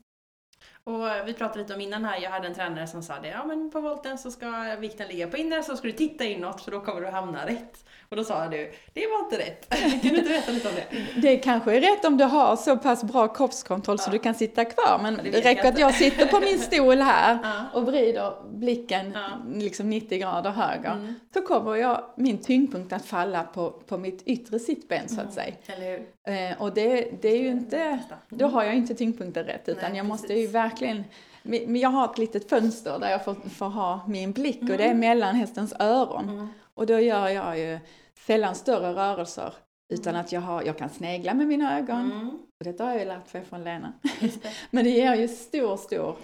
[0.85, 3.45] Och vi pratade lite om innan här, jag hade en tränare som sa det, ja
[3.45, 6.70] men på volten så ska vikten ligga på inre så ska du titta inåt för
[6.70, 7.85] då kommer du hamna rätt.
[8.12, 9.68] Och då sa du, det var inte rätt.
[9.80, 11.20] kan du inte berätta lite om det?
[11.20, 14.12] Det kanske är rätt om du har så pass bra kroppskontroll så Ja.
[14.12, 16.98] du kan sitta kvar men det det, räcker jag att jag sitter på min stol
[16.98, 17.64] här Ja.
[17.80, 19.16] och vrider blicken
[19.54, 21.14] liksom 90 grader höger Mm.
[21.34, 25.54] så kommer jag, min tyngdpunkt att falla på, på mitt yttre sittben så att säga.
[25.66, 26.50] Eller hur?
[26.50, 27.98] Eh, och det, det är ju inte,
[28.28, 30.48] då har jag inte tyngdpunkten rätt utan Nej, jag måste precis.
[30.48, 31.04] ju verkligen
[31.42, 34.74] men jag har ett litet fönster där jag får, får ha min blick och det
[34.74, 34.98] är Mm.
[35.00, 36.28] mellan hästens öron.
[36.28, 36.48] Mm.
[36.74, 37.78] Och då gör jag ju
[38.26, 39.54] sällan större rörelser
[39.92, 42.12] utan att jag, har, jag kan snegla med mina ögon.
[42.12, 42.28] Mm.
[42.28, 43.92] Och detta har jag ju lärt mig från Lena.
[44.20, 44.32] Det.
[44.70, 46.16] Men det ger ju stor, stor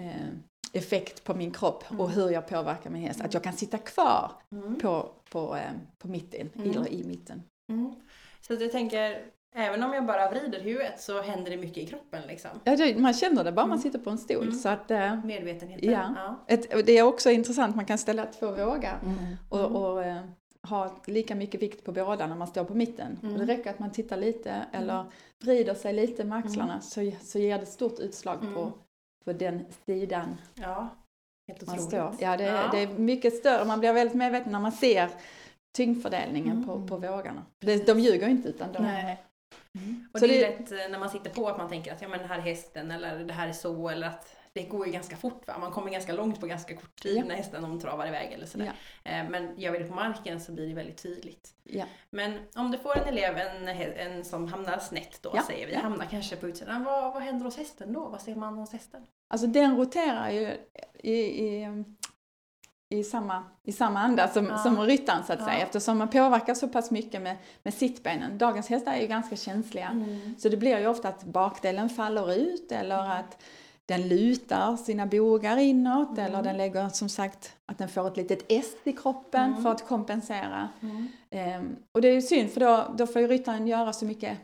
[0.00, 0.26] eh,
[0.72, 2.10] effekt på min kropp och Mm.
[2.10, 3.20] hur jag påverkar min häst.
[3.20, 4.78] Att jag kan sitta kvar Mm.
[4.80, 5.62] på, på, eh,
[5.98, 6.70] på mitten, Mm.
[6.70, 7.42] eller i mitten.
[7.72, 7.94] Mm.
[8.40, 11.86] Så att jag tänker, även om jag bara vrider huvudet så händer det mycket i
[11.86, 12.50] kroppen liksom.
[12.64, 13.82] Ja, det, man känner det bara man Mm.
[13.82, 14.42] sitter på en stol.
[14.42, 14.54] Mm.
[14.54, 15.90] Så att, eh, Medvetenheten.
[15.92, 16.14] Ja.
[16.16, 16.44] ja.
[16.54, 18.98] ett, och det är också intressant, man kan ställa två vågar
[19.48, 19.76] och, Mm.
[19.76, 20.22] och eh,
[20.68, 23.18] ha lika mycket vikt på båda när man står på mitten.
[23.22, 23.34] Mm.
[23.34, 25.04] Och det räcker att man tittar lite eller
[25.44, 28.72] vrider sig lite med axlarna så, så ger det stort utslag på, Mm.
[29.24, 30.88] på den sidan ja.
[31.48, 31.88] Helt man otroligt.
[31.88, 32.14] står.
[32.28, 32.68] Ja, det, är- Ja.
[32.72, 33.64] det är mycket större.
[33.64, 35.10] Man blir väldigt medveten när man ser
[35.76, 36.66] tyngdfördelningen Mm.
[36.66, 37.42] på, på vågarna.
[37.64, 38.82] Det, de ljuger inte utan de...
[38.82, 39.22] Nej.
[39.78, 40.08] Mm.
[40.12, 42.08] Och Så det är lätt eh, när man sitter på att man tänker att ja,
[42.08, 44.92] men det här är hästen eller det här är så eller att det går ju
[44.92, 45.54] ganska fort va?
[45.60, 47.24] Man kommer ganska långt på ganska kort tid Ja.
[47.24, 48.72] när hästen omtravar iväg eller sådär.
[49.04, 51.54] Eh, Men gör vi det på marken så blir det väldigt tydligt.
[51.64, 51.84] Ja.
[52.10, 55.72] Men om du får en elev, en, en som hamnar snett då Ja, säger vi,
[55.72, 55.80] ja.
[55.80, 56.84] hamnar kanske på utsidan.
[56.84, 58.08] Vad, vad händer hos hästen då?
[58.08, 59.02] Vad ser man hos hästen?
[59.28, 60.50] Alltså den roterar ju
[61.02, 61.12] i,
[61.46, 61.68] i,
[62.88, 64.58] i, samma, i samma anda som, Ja.
[64.58, 65.46] som ryttaren så att Ja.
[65.46, 68.38] säga eftersom man påverkar så pass mycket med, med sittbenen.
[68.38, 70.04] Dagens hästar är ju ganska känsliga.
[70.38, 73.10] Så det blir ju ofta att bakdelen faller ut eller Mm.
[73.20, 73.42] att
[73.88, 76.24] den lutar sina bogar inåt Mm.
[76.24, 79.62] eller den lägger som sagt att den får ett litet S i kroppen Mm.
[79.62, 80.68] för att kompensera.
[81.30, 84.38] Ehm, och det är ju synd för då, då får ju ryttaren göra så mycket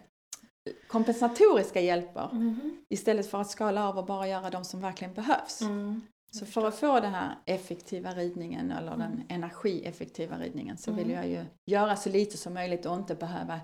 [0.89, 2.77] kompensatoriska hjälper Mhm.
[2.89, 5.61] istället för att skala av och bara göra de som verkligen behövs.
[5.61, 6.01] Mm.
[6.33, 11.17] Så för att få den här effektiva ridningen eller den energieffektiva ridningen så vill Mm.
[11.17, 13.61] jag ju göra så lite som möjligt och inte behöva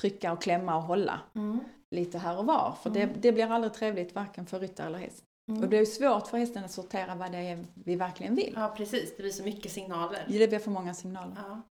[0.00, 1.60] trycka och klämma och hålla Mm.
[1.92, 2.76] Lite här och var.
[2.82, 3.08] För Mm.
[3.12, 5.24] det, det blir aldrig trevligt varken för ryttare eller häst.
[5.48, 5.62] Mm.
[5.62, 8.52] Och det är svårt för hästen att sortera vad det är vi verkligen vill.
[8.56, 10.24] Ja precis, det blir så mycket signaler.
[10.28, 11.36] Det blir för många signaler.
[11.48, 11.62] Ja.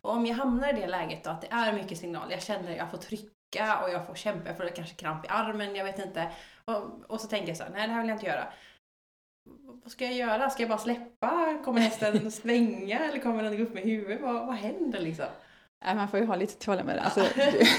[0.00, 2.70] Och om jag hamnar i det läget då, att det är mycket signaler, jag känner
[2.70, 5.84] att jag får trycka och jag får kämpa, jag får kanske kramp i armen, jag
[5.84, 6.30] vet inte.
[6.64, 8.46] Och, och så tänker jag så här, nej det här vill jag inte göra.
[9.82, 10.50] vad ska jag göra?
[10.50, 11.58] Ska jag bara släppa?
[11.64, 14.20] Kommer hästen svänga eller kommer den gå upp med huvudet?
[14.22, 15.26] Vad, vad händer liksom?
[15.84, 16.94] Ja, man får ju ha lite tålamod.
[17.00, 17.26] Alltså,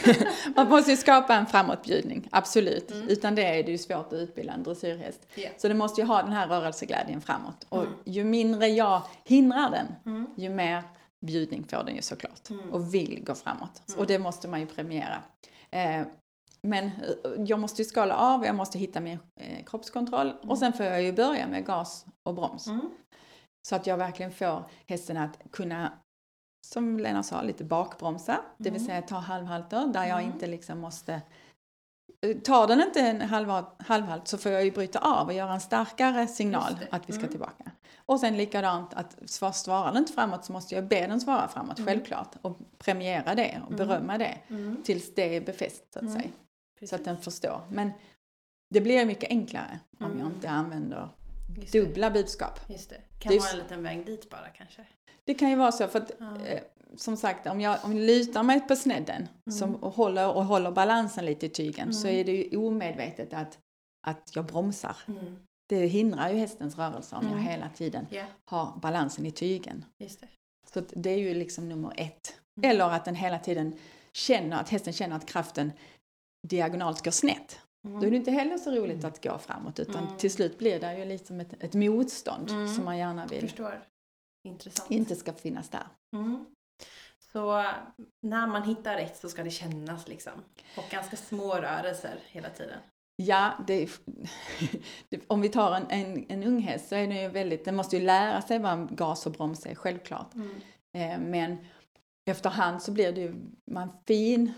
[0.55, 2.91] man måste ju skapa en framåtbjudning, absolut.
[2.91, 3.07] Mm.
[3.07, 5.27] Utan det är det ju svårt att utbilda en dressyrhäst.
[5.35, 5.53] Yeah.
[5.57, 7.65] Så det måste ju ha den här rörelseglädjen framåt.
[7.69, 7.93] Och mm.
[8.05, 10.27] ju mindre jag hindrar den, mm.
[10.35, 10.83] ju mer
[11.25, 12.49] bjudning får den ju såklart.
[12.49, 12.73] Mm.
[12.73, 13.81] Och vill gå framåt.
[13.97, 15.23] Och det måste man ju premiera.
[15.71, 16.01] Eh,
[16.61, 16.91] men eh,
[17.37, 21.03] jag måste ju skala av, jag måste hitta min eh, kroppskontroll och sen får jag
[21.03, 22.67] ju börja med gas och broms.
[22.67, 22.89] Mm.
[23.67, 25.91] Så att jag verkligen får hästen att kunna
[26.73, 28.45] som Lena sa, lite bakbromsa, mm.
[28.57, 28.87] det vill mm.
[28.87, 30.33] säga ta halvhalter där jag mm.
[30.33, 31.21] inte liksom måste
[32.21, 33.21] eh, Tar den inte en
[33.79, 37.19] halvhalt så får jag ju bryta av och göra en starkare signal att vi ska
[37.19, 37.31] mm.
[37.31, 37.71] tillbaka.
[38.05, 39.17] Och sen likadant att
[39.55, 41.87] svarar den inte framåt så måste jag be den svara framåt, mm.
[41.87, 42.35] självklart.
[42.41, 43.87] Och premiera det och mm.
[43.87, 44.37] berömma det
[44.83, 46.29] tills det är befäst så att säga.
[46.89, 47.61] Så att den förstår.
[47.69, 47.91] Men
[48.69, 51.09] det blir mycket enklare om jag inte använder
[51.71, 52.59] dubbla budskap.
[52.67, 53.01] Just det.
[53.19, 54.85] Kan det vara en liten väg dit bara kanske?
[55.29, 56.45] Det kan ju vara så för att ja.
[56.45, 56.61] eh,
[56.95, 59.59] som sagt om jag, om jag lutar mig på snedden mm.
[59.59, 61.93] som, och, håller, och håller balansen lite i tygen mm.
[61.93, 63.57] så är det ju omedvetet att,
[64.07, 64.97] att jag bromsar.
[65.07, 65.35] Mm.
[65.69, 67.43] Det hindrar ju hästens rörelse om jag mm.
[67.43, 68.27] hela tiden yeah.
[68.45, 69.85] har balansen i tygen.
[69.99, 70.17] Det.
[70.73, 72.35] Så det är ju liksom nummer ett.
[72.57, 72.71] Mm.
[72.71, 73.73] Eller att den hela tiden
[74.13, 75.71] känner, att hästen känner att kraften
[76.47, 77.59] diagonalt går snett.
[77.87, 77.99] Mm.
[77.99, 80.97] Då är det inte heller så roligt att gå framåt utan till slut blir det
[80.97, 83.51] ju liksom ett, ett motstånd som man gärna vill.
[84.49, 84.91] Intressant.
[84.91, 85.87] inte ska finnas där.
[86.15, 86.45] Mm.
[87.33, 87.65] Så
[88.21, 90.33] när man hittar rätt så ska det kännas liksom.
[90.77, 92.79] Och ganska små rörelser hela tiden.
[93.15, 93.89] Ja, det,
[95.27, 97.97] om vi tar en, en, en ung häst så är den ju väldigt, den måste
[97.97, 100.33] ju lära sig vad gas och broms är, självklart.
[100.35, 100.51] Mm.
[100.97, 101.57] Eh, men
[102.29, 103.35] efterhand så blir det ju
[103.71, 104.53] man fin,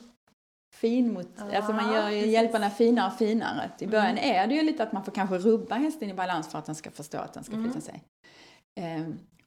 [0.74, 3.72] fin mot, ah, alltså man gör ju hjälparna finare och finare.
[3.80, 4.36] I början mm.
[4.36, 6.76] är det ju lite att man får kanske rubba hästen i balans för att den
[6.76, 7.82] ska förstå att den ska flytta mm.
[7.82, 8.04] sig.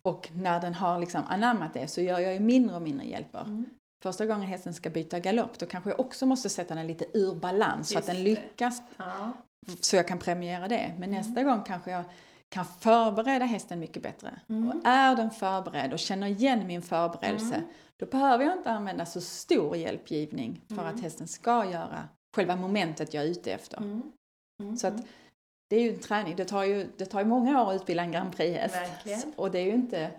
[0.05, 3.41] Och när den har liksom anammat det så gör jag ju mindre och mindre hjälper.
[3.41, 3.67] Mm.
[4.03, 7.35] Första gången hästen ska byta galopp då kanske jag också måste sätta den lite ur
[7.35, 8.83] balans Just så att den lyckas.
[8.97, 9.33] Ja.
[9.81, 10.95] Så jag kan premiera det.
[10.99, 11.11] Men mm.
[11.11, 12.05] nästa gång kanske jag
[12.49, 14.41] kan förbereda hästen mycket bättre.
[14.49, 14.69] Mm.
[14.69, 17.69] Och är den förberedd och känner igen min förberedelse mm.
[17.97, 21.03] då behöver jag inte använda så stor hjälpgivning för att mm.
[21.03, 23.79] hästen ska göra själva momentet jag är ute efter.
[23.79, 24.77] Mm.
[24.77, 25.07] Så att
[25.69, 26.37] det är ju en träning.
[26.37, 29.27] Det tar ju, det tar ju många år att utbilda en Grand Prix-häst.
[29.37, 30.11] Och det är ju inte...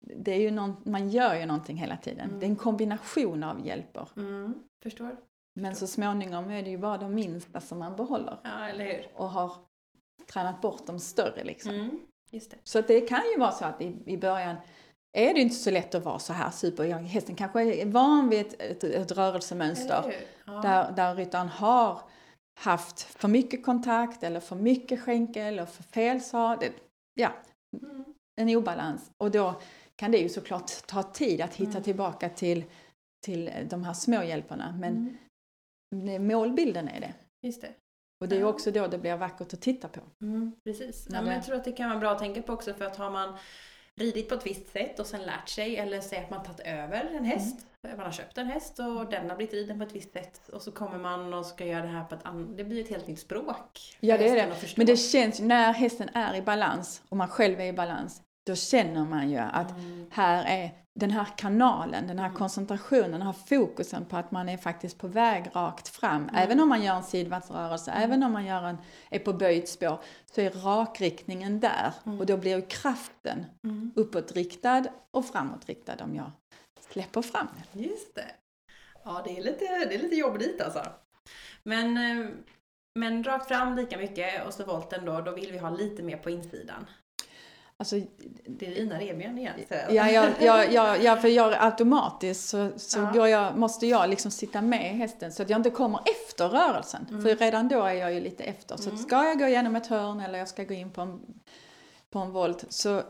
[0.00, 2.28] Det är ju någon, man gör ju någonting hela tiden.
[2.28, 2.40] Mm.
[2.40, 4.08] Det är en kombination av hjälper.
[4.16, 4.54] Mm.
[4.82, 5.16] Förstår.
[5.54, 8.38] Men så småningom är det ju bara de minsta som man behåller.
[8.44, 9.06] Ja, eller hur?
[9.14, 9.52] Och har
[10.32, 11.70] tränat bort de större liksom.
[11.74, 12.00] Mm.
[12.30, 12.56] Just det.
[12.64, 14.56] Så det kan ju vara så att i, i början
[15.12, 16.92] är det inte så lätt att vara så här super.
[16.92, 20.14] Hästen kanske är van vid ett, ett, ett rörelsemönster
[20.46, 20.52] ja.
[20.52, 22.00] där, där ryttaren har
[22.58, 26.58] haft för mycket kontakt eller för mycket skänkel eller för fel sa.
[27.14, 27.32] Ja,
[27.82, 28.04] mm.
[28.40, 29.10] en obalans.
[29.18, 29.60] Och då
[29.96, 31.82] kan det ju såklart ta tid att hitta mm.
[31.82, 32.64] tillbaka till,
[33.26, 34.76] till de här små hjälperna.
[34.80, 35.18] Men
[35.94, 36.26] mm.
[36.26, 37.14] målbilden är det.
[37.46, 37.72] Just det.
[38.20, 40.00] Och det är också då det blir vackert att titta på.
[40.22, 41.08] Mm, precis.
[41.10, 42.96] Ja, men jag tror att det kan vara bra att tänka på också för att
[42.96, 43.38] har man
[44.00, 47.04] ridit på ett visst sätt och sen lärt sig eller säg att man tagit över
[47.04, 47.66] en häst.
[47.84, 47.96] Mm.
[47.96, 50.62] Man har köpt en häst och den har blivit riden på ett visst sätt och
[50.62, 52.56] så kommer man och ska göra det här på ett annat...
[52.56, 53.96] Det blir ett helt nytt språk.
[54.00, 54.76] Ja det är det.
[54.76, 58.54] Men det känns när hästen är i balans och man själv är i balans då
[58.54, 60.06] känner man ju att mm.
[60.10, 62.38] här är den här kanalen, den här mm.
[62.38, 66.22] koncentrationen, den här fokusen på att man är faktiskt på väg rakt fram.
[66.22, 66.34] Mm.
[66.34, 68.02] Även om man gör en sidvattsrörelse, mm.
[68.04, 68.76] även om man gör en,
[69.10, 70.00] är på böjt spår,
[70.34, 71.92] så är rakriktningen där.
[72.06, 72.20] Mm.
[72.20, 73.92] Och då blir ju kraften mm.
[73.96, 76.30] uppåtriktad och framåtriktad om jag
[76.90, 77.48] släpper fram.
[77.72, 78.30] Just det.
[79.04, 80.82] Ja, det är lite, det är lite jobb dit alltså.
[81.62, 82.28] Men, eh,
[82.94, 86.16] men rakt fram lika mycket och så volten då, då vill vi ha lite mer
[86.16, 86.86] på insidan.
[87.80, 87.96] Alltså,
[88.46, 89.54] det är dina revben igen.
[89.70, 93.10] Ja, ja, ja, ja, ja, för jag automatiskt så, så ja.
[93.14, 97.06] går jag, måste jag liksom sitta med hästen så att jag inte kommer efter rörelsen.
[97.10, 97.22] Mm.
[97.22, 98.76] För redan då är jag ju lite efter.
[98.76, 99.02] Så mm.
[99.02, 101.20] ska jag gå igenom ett hörn eller jag ska gå in på en,
[102.10, 103.02] på en volt så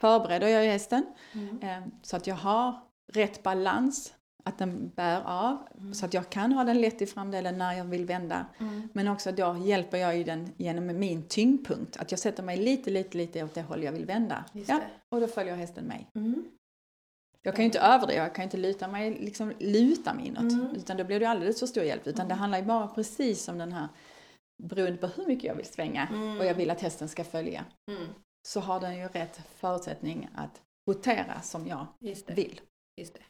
[0.00, 1.62] förbereder jag hästen mm.
[1.62, 5.94] eh, så att jag har rätt balans att den bär av mm.
[5.94, 8.46] så att jag kan ha den lätt i framdelen när jag vill vända.
[8.58, 8.88] Mm.
[8.92, 11.96] Men också då hjälper jag ju den genom min tyngdpunkt.
[11.96, 14.44] Att jag sätter mig lite, lite, lite åt det håll jag vill vända.
[14.52, 16.10] Ja, och då följer hästen mig.
[16.14, 16.44] Mm.
[17.42, 20.52] Jag kan ju inte överdriva, jag kan ju inte luta mig, liksom luta mig inåt.
[20.52, 20.76] Mm.
[20.76, 22.06] Utan då blir det alldeles för stor hjälp.
[22.06, 22.38] Utan det mm.
[22.38, 23.88] handlar ju bara precis om den här,
[24.62, 26.08] beroende på hur mycket jag vill svänga
[26.40, 27.64] och jag vill att hästen ska följa.
[28.48, 31.86] Så har den ju rätt förutsättning att rotera som jag
[32.26, 32.60] vill.
[32.98, 33.20] Just det.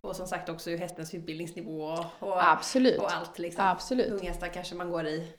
[0.00, 2.98] Och som sagt också hästens utbildningsnivå och, Absolut.
[2.98, 3.38] och allt.
[3.38, 3.64] Liksom.
[3.66, 4.12] Absolut.
[4.12, 5.32] Unghästar kanske man går i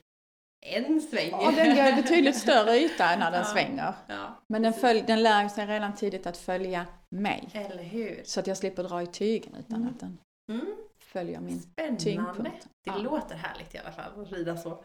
[0.65, 1.29] en sväng.
[1.31, 3.45] Ja, den gör betydligt större yta när den Ja.
[3.53, 3.93] svänger.
[4.07, 7.49] Ja, Men den, följ, den lär sig redan tidigt att följa mig.
[7.53, 8.21] eller hur?
[8.25, 9.89] Så att jag slipper dra i tygen utan Mm.
[9.93, 10.17] att den
[10.51, 10.65] Mm.
[10.99, 11.99] följer min Spännande.
[12.03, 12.67] tyngdpunkt.
[12.83, 12.97] Det Ja.
[12.97, 14.83] låter härligt i alla fall att rida så.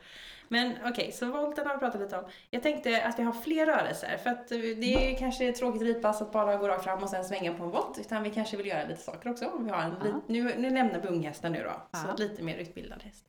[0.52, 2.24] Men okej, så volten har vi pratat lite om.
[2.50, 5.82] Jag tänkte att vi har fler rörelser för att eh, det är kanske ett tråkigt
[5.82, 8.56] ridpass att bara gå rakt fram och sen svänga på en volt utan vi kanske
[8.56, 9.52] vill göra lite saker också.
[9.60, 11.98] Vi har en lit, nu, nu lämnar vi unghästen nu då, Ja.
[11.98, 13.24] så lite mer utbildad häst.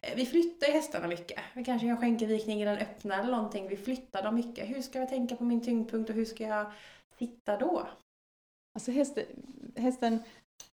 [0.00, 1.38] Eh, Vi flyttar ju hästarna mycket.
[1.54, 3.68] Vi kanske gör skänkelvikning i den öppna eller någonting.
[3.68, 4.68] Vi flyttar dem mycket.
[4.68, 6.66] Hur ska jag tänka på min tyngdpunkt och hur ska jag
[7.18, 7.88] sitta då?
[8.74, 9.24] Alltså hästen,
[9.76, 10.22] hästen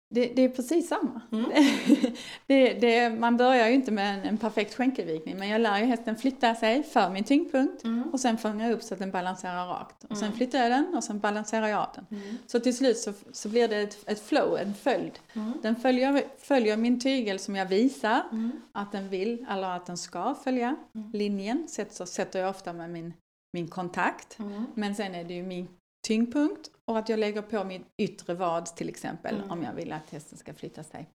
[0.08, 1.20] det, det är precis samma.
[1.32, 1.50] Mm.
[2.46, 5.84] det, det, man börjar ju inte med en, en perfekt skänkelvikning men jag lär ju
[5.84, 8.02] hästen flytta sig för min tyngdpunkt Mm.
[8.12, 10.04] och sen fånga upp så att den balanserar rakt.
[10.04, 10.36] Och sen Mm.
[10.36, 12.20] flyttar jag den och sen balanserar jag av den.
[12.20, 12.36] Mm.
[12.46, 15.18] Så till slut så, så blir det ett, ett flow, en följd.
[15.34, 15.52] Mm.
[15.62, 18.50] Den följer, följer min tygel som jag visar Mm.
[18.72, 20.76] att den vill eller att den ska följa.
[21.12, 23.12] Linjen sätter, sätter jag ofta med min,
[23.52, 24.38] min kontakt.
[24.74, 25.68] Men sen är det ju min
[26.06, 29.50] tyngdpunkt och att jag lägger på min yttre vad till exempel Mm.
[29.50, 31.08] om jag vill att hästen ska flytta sig.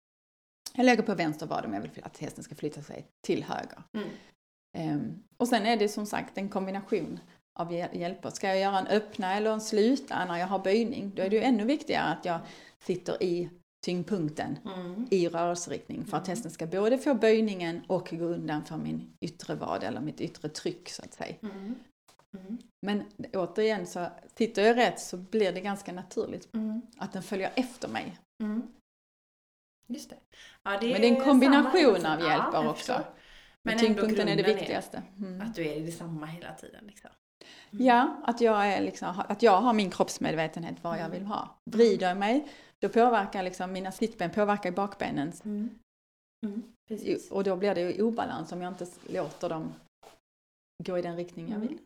[0.76, 3.84] Jag lägger på vänster vad om jag vill att hästen ska flytta sig till höger.
[3.98, 4.10] Mm.
[4.78, 7.20] Ehm, och sen är det som sagt en kombination
[7.60, 8.30] av hjäl- hjälper.
[8.30, 11.36] Ska jag göra en öppna eller en sluta när jag har böjning, då är det
[11.36, 12.40] ju ännu viktigare att jag
[12.80, 13.50] sitter i
[13.86, 15.08] tyngdpunkten Mm.
[15.12, 16.36] i rörelseriktning för att Mm.
[16.36, 20.50] hästen ska både få böjningen och gå undan för min yttre vad eller mitt yttre
[20.50, 21.36] tryck så att säga.
[21.42, 21.76] Mm.
[22.38, 22.58] Mm.
[22.86, 23.04] Men
[23.34, 26.82] återigen så sitter jag rätt så blir det ganska naturligt Mm.
[26.98, 28.20] att den följer efter mig.
[28.44, 28.68] Mm.
[29.88, 30.16] Just det.
[30.64, 33.04] Ja, Men det är en kombination av hjälper jag också.
[33.64, 35.04] Men tyngdpunkten är det viktigaste.
[35.18, 35.42] Mm.
[35.42, 36.88] Att du är i detsamma hela tiden.
[36.88, 37.10] Liksom.
[37.72, 37.86] Mm.
[37.86, 41.60] Ja, att jag, är liksom, att jag har min kroppsmedvetenhet vad jag vill ha.
[41.72, 42.48] Vrider jag mig,
[42.82, 45.32] då påverkar liksom mina sittben påverkar bakbenen.
[45.46, 45.80] Mm.
[47.32, 49.74] Och då blir det obalans om jag inte låter dem
[50.84, 51.78] gå i den riktning jag vill.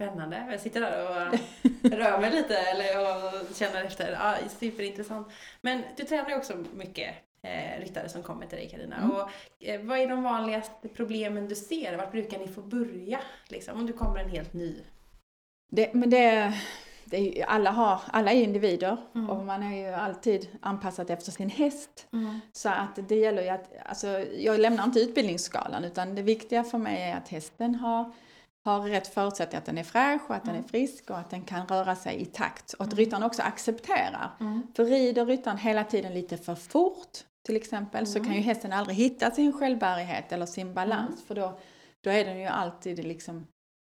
[0.00, 0.46] Spännande.
[0.50, 1.38] Jag sitter där och
[1.90, 4.12] rör mig lite eller och känner efter.
[4.12, 5.28] Ja, superintressant.
[5.60, 8.96] Men du tränar ju också mycket eh, ryttare som kommer till dig Karina.
[8.96, 9.10] Mm.
[9.10, 9.30] Och,
[9.60, 11.96] eh, vad är de vanligaste problemen du ser?
[11.96, 13.20] Vart brukar ni få börja?
[13.48, 14.76] Liksom, om du kommer en helt ny.
[15.72, 16.54] Det, men det,
[17.04, 19.30] det är alla, har, alla är individer Mm.
[19.30, 22.06] och man är ju alltid anpassad efter sin häst.
[22.12, 22.40] Mm.
[22.52, 26.78] Så att det gäller ju att, alltså, jag lämnar inte utbildningsskalan utan det viktiga för
[26.78, 28.12] mig är att hästen har,
[28.64, 30.68] har rätt förutsättningar, att den är fräsch och att den är Mm.
[30.68, 32.72] frisk och att den kan röra sig i takt.
[32.72, 33.04] Och att Mm.
[33.04, 34.30] ryttaren också accepterar.
[34.40, 34.62] Mm.
[34.76, 38.26] För rider ryttaren hela tiden lite för fort till exempel så Mm.
[38.28, 41.22] kan ju hästen aldrig hitta sin självbärighet eller sin balans Mm.
[41.26, 41.58] för då,
[42.00, 43.46] då är den ju alltid liksom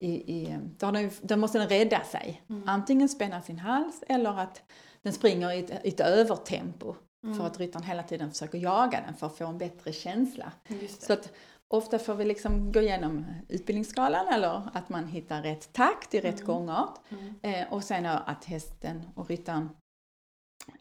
[0.05, 2.43] i, i, då, den, då måste den rädda sig.
[2.51, 2.69] Mm.
[2.69, 4.63] Antingen spänna sin hals eller att
[5.03, 6.95] den springer i ett, i ett övertempo
[7.25, 7.39] Mm.
[7.39, 10.53] för att ryttaren hela tiden försöker jaga den för att få en bättre känsla.
[11.01, 11.33] Så att
[11.75, 16.41] ofta får vi liksom gå igenom utbildningsskalan eller att man hittar rätt takt i rätt
[16.41, 16.47] Mm.
[16.47, 16.99] gångart.
[17.09, 17.35] Mm.
[17.43, 19.71] Eh, och sen att hästen och ryttaren,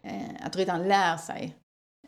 [0.02, 1.56] eh, att ryttaren lär sig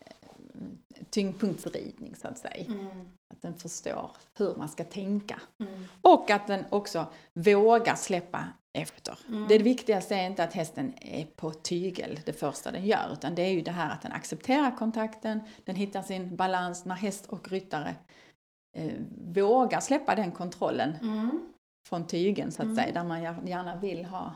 [0.01, 2.65] eh, tyngdpunktsridning så att säga.
[2.65, 3.07] Mm.
[3.33, 5.41] Att den förstår hur man ska tänka.
[5.63, 5.85] Mm.
[6.01, 8.47] Och att den också vågar släppa
[8.77, 9.19] efter.
[9.27, 9.47] Mm.
[9.47, 13.41] Det viktigaste är inte att hästen är på tygel det första den gör, utan det
[13.41, 17.49] är ju det här att den accepterar kontakten, den hittar sin balans när häst och
[17.51, 17.95] ryttare
[18.77, 18.91] eh,
[19.33, 21.39] vågar släppa den kontrollen Mm.
[21.89, 22.75] från tygen så att Mm.
[22.75, 24.33] säga, där man gär- gärna vill ha,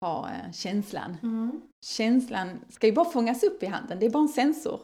[0.00, 1.16] ha eh, känslan.
[1.22, 1.60] Mm.
[1.86, 4.80] Känslan ska ju bara fångas upp i handen, det är bara en sensor.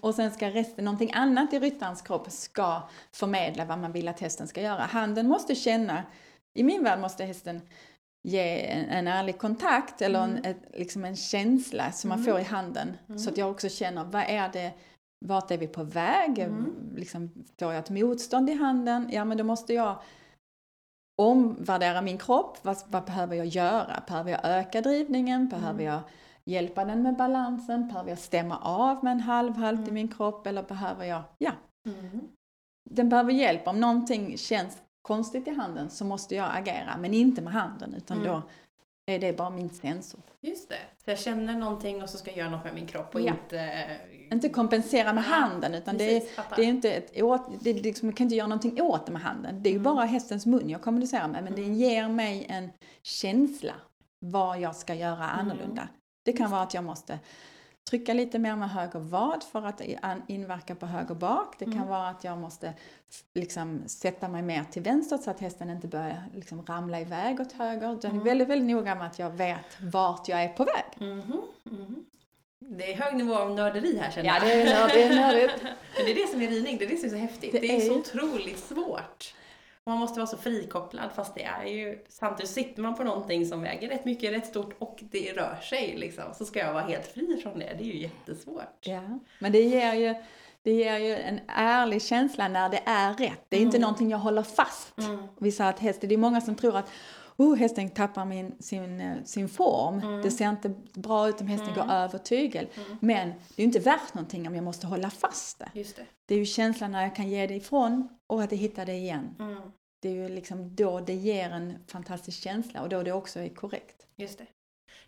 [0.00, 2.82] Och sen ska resten, någonting annat i ryttarens kropp ska
[3.12, 4.80] förmedla vad man vill att hästen ska göra.
[4.82, 6.02] Handen måste känna,
[6.58, 7.60] i min värld måste hästen
[8.28, 10.50] ge en, en ärlig kontakt eller en, Mm.
[10.50, 12.32] ett, liksom en känsla som man Mm.
[12.32, 12.96] får i handen.
[13.08, 13.18] Mm.
[13.18, 14.72] Så att jag också känner, vad är det,
[15.24, 16.38] vart är vi på väg?
[16.38, 16.74] Mm.
[16.96, 19.08] Liksom, får jag ett motstånd i handen?
[19.12, 19.98] Ja men då måste jag
[21.22, 22.58] omvärdera min kropp.
[22.62, 24.02] Vad, vad behöver jag göra?
[24.06, 25.48] Behöver jag öka drivningen?
[25.48, 25.84] Behöver Mm.
[25.94, 26.00] jag
[26.44, 27.88] hjälpa den med balansen?
[27.88, 29.94] Behöver jag stämma av med en halv halt i Mm.
[29.94, 30.46] min kropp?
[30.46, 31.52] Eller behöver jag, ja,
[31.88, 32.20] Mm.
[32.90, 33.66] den behöver hjälp.
[33.68, 38.16] Om någonting känns konstigt i handen så måste jag agera, men inte med handen utan
[38.18, 38.28] Mm.
[38.32, 38.42] då
[39.06, 40.20] är det bara min sensor.
[40.40, 40.78] Just det.
[41.04, 43.32] Så jag känner någonting och så ska jag göra något med min kropp och Ja.
[43.32, 43.86] inte...
[44.32, 47.74] Inte kompensera med handen utan det är, Precis, det är inte ett åt, det är
[47.74, 49.62] liksom, jag kan inte göra någonting åt det med handen.
[49.62, 49.94] Det är ju Mm.
[49.94, 51.74] bara hästens mun jag kommunicerar med men det Mm.
[51.74, 52.70] ger mig en
[53.02, 53.72] känsla
[54.18, 55.38] vad jag ska göra Mm.
[55.40, 55.88] annorlunda.
[56.24, 57.18] Det kan vara att jag måste
[57.90, 59.80] trycka lite mer med höger vad för att
[60.28, 61.54] inverka på höger bak.
[61.58, 61.88] Det kan Mm.
[61.88, 62.72] vara att jag måste
[63.34, 67.52] liksom sätta mig mer till vänster så att hästen inte börjar liksom ramla iväg åt
[67.52, 67.86] höger.
[67.88, 68.24] Jag är Mm.
[68.24, 71.08] väldigt, väldigt noga med att jag vet vart jag är på väg.
[71.10, 72.04] Mhm.
[72.58, 74.42] Det är hög nivå av nörderi här känner Ja, jag.
[74.46, 75.54] det är nördigt, det är nördigt.
[75.96, 77.52] Men det är det som är ridning, det är det som är så häftigt.
[77.52, 79.34] Det Det, är är så otroligt svårt
[79.86, 83.62] man måste vara så frikopplad fast det är ju, samtidigt sitter man på någonting som
[83.62, 86.24] väger rätt mycket, rätt stort och det rör sig liksom.
[86.34, 88.78] Så ska jag vara helt fri från det, det är ju jättesvårt.
[88.80, 90.14] Ja, men det ger ju,
[90.62, 93.44] det ger ju en ärlig känsla när det är rätt.
[93.48, 93.82] Det är inte Mm.
[93.82, 94.98] någonting jag håller fast.
[94.98, 95.22] Mm.
[95.40, 96.90] Vi sa att hästen, det är många som tror att
[97.36, 99.98] oh, hästen tappar min, sin, eh, sin form.
[99.98, 100.22] Mm.
[100.22, 101.86] Det ser inte bra ut om hästen Mm.
[101.86, 102.66] går över tygel.
[102.76, 102.98] Mm.
[103.00, 105.70] Men det är ju inte värt någonting om jag måste hålla fast det.
[105.74, 106.06] Just det.
[106.26, 108.92] Det är ju känslan när jag kan ge det ifrån och att jag hittar det
[108.94, 109.34] igen.
[109.38, 109.62] Mm.
[110.02, 113.48] Det är ju liksom då det ger en fantastisk känsla och då det också är
[113.48, 114.06] korrekt.
[114.16, 114.46] Just det.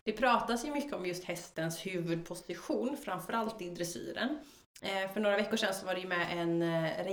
[0.03, 4.37] Det pratas ju mycket om just hästens huvudposition, framförallt i dressyren.
[4.81, 7.05] Eh, för några veckor sedan så var det ju med en eh,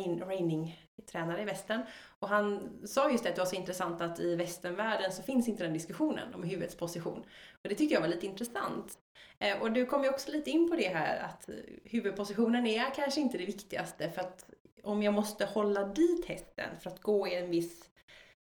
[1.05, 1.83] reining-tränare i västern
[2.19, 5.49] och han sa just det att det var så intressant att i västernvärlden så finns
[5.49, 7.19] inte den diskussionen om huvudets position.
[7.63, 8.99] Och det tyckte jag var lite intressant.
[9.39, 11.49] Eh, och du kom ju också lite in på det här att
[11.85, 14.51] huvudpositionen är kanske inte det viktigaste för att
[14.83, 17.85] om jag måste hålla dit hästen för att gå i en viss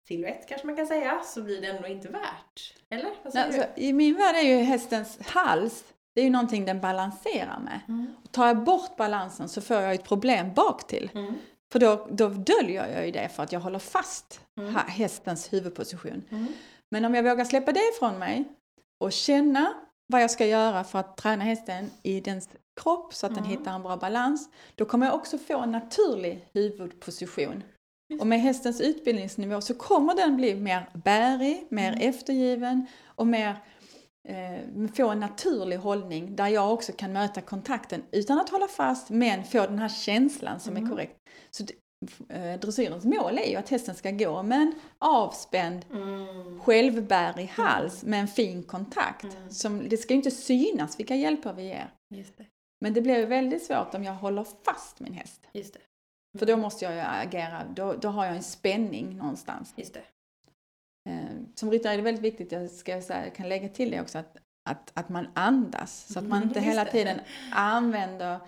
[0.08, 2.76] silhuett kanske man kan säga, så blir det ändå inte värt.
[2.89, 3.12] Eller?
[3.24, 5.84] Vad Alltså, I min värld är ju hästens hals,
[6.16, 7.80] det är ju någonting den balanserar med.
[7.88, 8.16] Mm.
[8.32, 11.12] Tar jag bort balansen så får jag ett problem bak till.
[11.14, 11.34] Mm.
[11.72, 14.76] För då, då döljer jag ju det för att jag håller fast Mm.
[14.76, 16.24] hästens huvudposition.
[16.30, 16.47] Mm.
[16.91, 18.43] Men om jag vågar släppa det ifrån mig
[18.99, 19.74] och känna
[20.07, 22.49] vad jag ska göra för att träna hästen i dens
[22.82, 23.57] kropp så att den Mm.
[23.57, 27.63] hittar en bra balans, då kommer jag också få en naturlig huvudposition.
[28.20, 32.09] Och med hästens utbildningsnivå så kommer den bli mer bärig, mer Mm.
[32.09, 33.55] eftergiven och mer
[34.95, 39.43] få en naturlig hållning där jag också kan möta kontakten utan att hålla fast men
[39.43, 40.86] få den här känslan som Mm.
[40.86, 41.15] är korrekt.
[41.51, 41.63] Så
[42.30, 46.59] eh, dressyrens mål är ju att hästen ska gå med en avspänd Mm.
[46.59, 49.23] självbärig hals med en fin kontakt.
[49.23, 49.49] Mm.
[49.49, 51.89] Som, det ska ju inte synas vilka hjälper vi ger.
[52.09, 52.45] Det.
[52.82, 55.41] Men det blir ju väldigt svårt om jag håller fast min häst.
[56.39, 59.73] För då måste jag ju agera, då, då har jag en spänning någonstans.
[59.77, 60.01] Just det.
[61.10, 64.01] Eh, Som ryttare är det väldigt viktigt, jag ska säga, jag kan lägga till det
[64.01, 64.38] också, att,
[64.70, 66.14] att, att man andas.
[66.14, 66.97] Så att man inte Mm, hela just det.
[66.99, 67.20] tiden
[67.51, 68.39] använder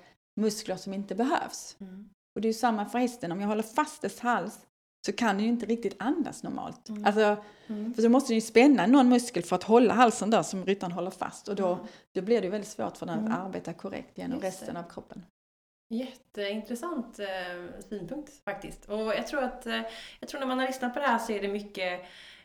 [0.41, 1.76] muskler som inte behövs.
[1.80, 2.09] Mm.
[2.36, 4.59] Och det är ju samma för hästen, om jag håller fast dess hals
[5.05, 6.89] så kan den ju inte riktigt andas normalt.
[6.89, 7.05] Mm.
[7.05, 7.38] Alltså,
[7.68, 7.93] Mm.
[7.93, 10.91] för då måste den ju spänna någon muskel för att hålla halsen där som ryttaren
[10.91, 11.86] håller fast och då, Mm.
[12.14, 13.32] då blir det ju väldigt svårt för den Mm.
[13.32, 14.80] att arbeta korrekt genom Just resten det.
[14.80, 15.26] av kroppen.
[15.89, 18.86] Jätteintressant eh, synpunkt faktiskt.
[18.89, 19.82] Och jag tror att eh,
[20.20, 22.01] jag tror när man har lyssnat på det här så är det mycket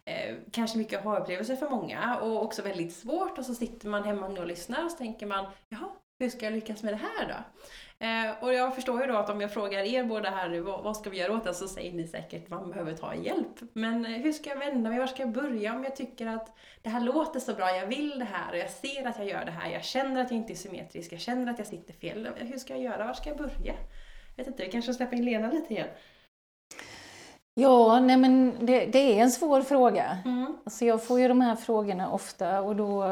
[0.06, 4.28] eh, kanske mycket aha-upplevelser för många och också väldigt svårt och så sitter man hemma
[4.28, 5.88] nu och lyssnar och så tänker man jaha,
[6.18, 7.66] hur ska jag lyckas med det här då?
[7.98, 10.84] Eh, och jag förstår ju då att om jag frågar er båda här nu, vad,
[10.84, 11.54] vad ska vi göra åt det?
[11.54, 13.60] Så säger ni säkert man behöver ta hjälp.
[13.72, 14.98] Men eh, hur ska jag vända mig?
[14.98, 18.18] Var ska jag börja om jag tycker att det här låter så bra, jag vill
[18.18, 20.52] det här och jag ser att jag gör det här, jag känner att jag inte
[20.52, 22.28] är symmetrisk, jag känner att jag sitter fel.
[22.36, 23.06] Hur ska jag göra?
[23.06, 23.74] Var ska jag börja?
[24.36, 25.88] Jag vet inte, vi kanske släpper in Lena lite igen.
[27.60, 30.18] Ja, nej men det, det är en svår fråga.
[30.24, 30.56] Mm.
[30.64, 33.04] Alltså jag får ju de här frågorna ofta och då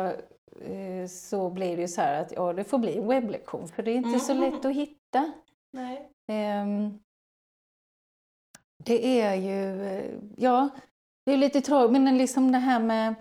[0.60, 3.82] eh, så blir det ju så här att ja, det får bli en webblektion för
[3.82, 4.50] det är inte så Mm.
[4.52, 5.32] lätt att hitta.
[5.72, 6.08] Nej.
[6.32, 6.98] Ehm,
[8.84, 10.02] det är ju,
[10.36, 10.68] ja,
[11.26, 13.14] det är lite tråkigt, men liksom det här med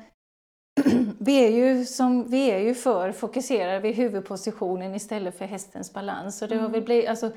[1.19, 6.41] vi är, ju som, vi är ju för fokuserade vid huvudpositionen istället för hästens balans.
[6.41, 6.71] Och det har, Mm.
[6.71, 7.31] väl blivit, alltså,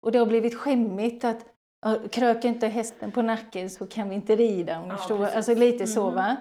[0.00, 1.44] och det har blivit skämmigt att
[1.84, 4.80] ja, kröker inte hästen på nacken så kan vi inte rida.
[4.80, 5.28] Om Ja.
[5.36, 6.14] Alltså lite så Mm.
[6.14, 6.36] va.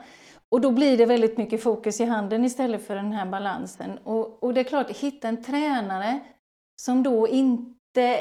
[0.49, 3.97] Och då blir det väldigt mycket fokus i handen istället för den här balansen.
[4.03, 6.19] Och, och det är klart, hitta en tränare
[6.81, 7.61] som då inte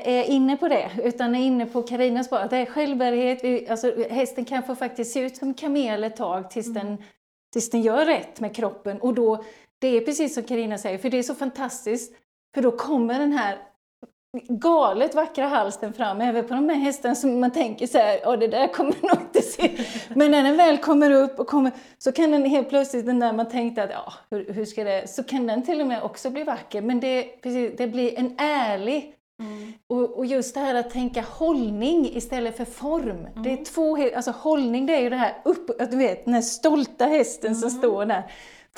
[0.04, 2.36] är inne på det, utan är inne på Karinas spår.
[2.38, 6.50] Att det är självbärighet, alltså, hästen kan få faktiskt se ut som kamel ett tag
[6.50, 6.86] tills, Mm.
[6.86, 7.02] den,
[7.52, 9.00] tills den gör rätt med kroppen.
[9.00, 9.44] Och då,
[9.78, 12.14] det är precis som Karina säger, för det är så fantastiskt,
[12.54, 13.58] för då kommer den här
[14.48, 18.36] galet vackra halsen fram, även på de här hästarna som man tänker så här, ja
[18.36, 19.70] det där kommer nog inte se.
[20.14, 23.32] Men när den väl kommer upp och kommer, så kan den helt plötsligt, den där
[23.32, 26.30] man tänkte att, ja hur, hur ska det, så kan den till och med också
[26.30, 26.82] bli vacker.
[26.82, 29.72] Men det, precis, det blir en ärlig Mm.
[29.88, 33.26] och, och just det här att tänka hållning istället för form.
[33.42, 33.64] Det är Mm.
[33.64, 37.04] två, alltså hållning det är ju det här upp, att du vet den här stolta
[37.06, 37.78] hästen som Mm.
[37.78, 38.22] står där.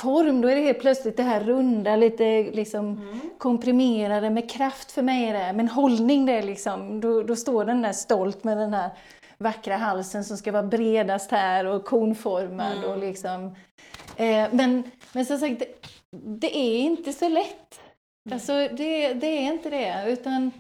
[0.01, 3.21] Form, då är det helt plötsligt det här runda, lite liksom Mm.
[3.39, 5.53] komprimerade med kraft för mig är det.
[5.53, 8.91] Men hållning det är liksom, då, då står den där stolt med den här
[9.39, 12.91] vackra halsen som ska vara bredast här och konformad Mm.
[12.91, 13.55] och liksom.
[14.17, 14.83] Eh, men,
[15.13, 15.75] men som sagt, det,
[16.11, 17.81] det är inte så lätt.
[18.33, 20.51] Alltså det, det är inte det, utan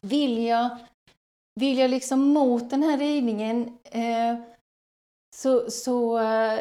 [0.00, 0.68] vill jag,
[1.60, 4.36] vill jag liksom mot den här ridningen eh,
[5.36, 6.60] så, så eh,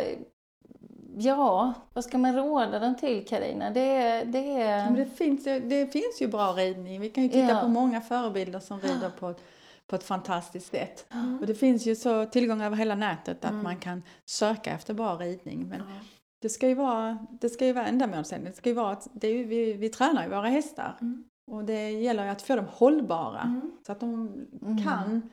[1.20, 3.70] ja, vad ska man råda den till Karina?
[3.70, 7.01] Det, det Ja, det, finns det finns ju bra ridning.
[7.01, 7.61] Vi kan ju titta Ja.
[7.61, 9.34] på många förebilder som rider på,
[9.88, 11.05] på ett fantastiskt sätt.
[11.13, 11.39] Mm.
[11.39, 13.63] Och det finns ju så tillgång över hela nätet att Mm.
[13.63, 15.68] man kan söka efter bra ridning.
[15.68, 15.82] Men
[16.41, 18.55] det ska ju vara, det ska ju vara ändamålsenligt.
[18.55, 20.97] Det ska ju vara att det ju, vi, vi tränar ju våra hästar.
[21.01, 21.24] Mm.
[21.51, 23.41] Och det gäller ju att få dem hållbara.
[23.41, 23.72] Mm.
[23.86, 24.13] Så att de
[24.61, 24.84] Mm.
[24.84, 25.30] kan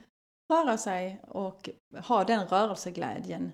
[0.52, 1.68] röra sig och
[2.08, 3.52] ha den rörelseglädjen.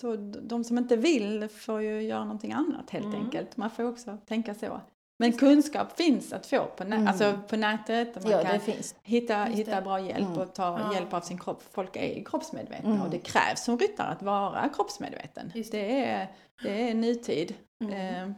[0.00, 3.20] Så de som inte vill får ju göra någonting annat helt Mm.
[3.24, 3.56] enkelt.
[3.56, 4.80] Man får också tänka så.
[5.18, 7.08] Men kunskap finns att få på, nä- Mm.
[7.08, 8.22] alltså på nätet.
[8.22, 9.82] Man Ja, kan det hitta, hitta det.
[9.82, 10.38] bra hjälp Mm.
[10.38, 10.94] och ta Ja.
[10.94, 11.62] hjälp av sin kropp.
[11.72, 13.02] Folk är kroppsmedvetna Mm.
[13.02, 15.52] och det krävs som ryttare att vara kroppsmedveten.
[15.54, 16.28] Just Det är,
[16.62, 17.54] det är nutid.
[17.82, 18.30] Eh,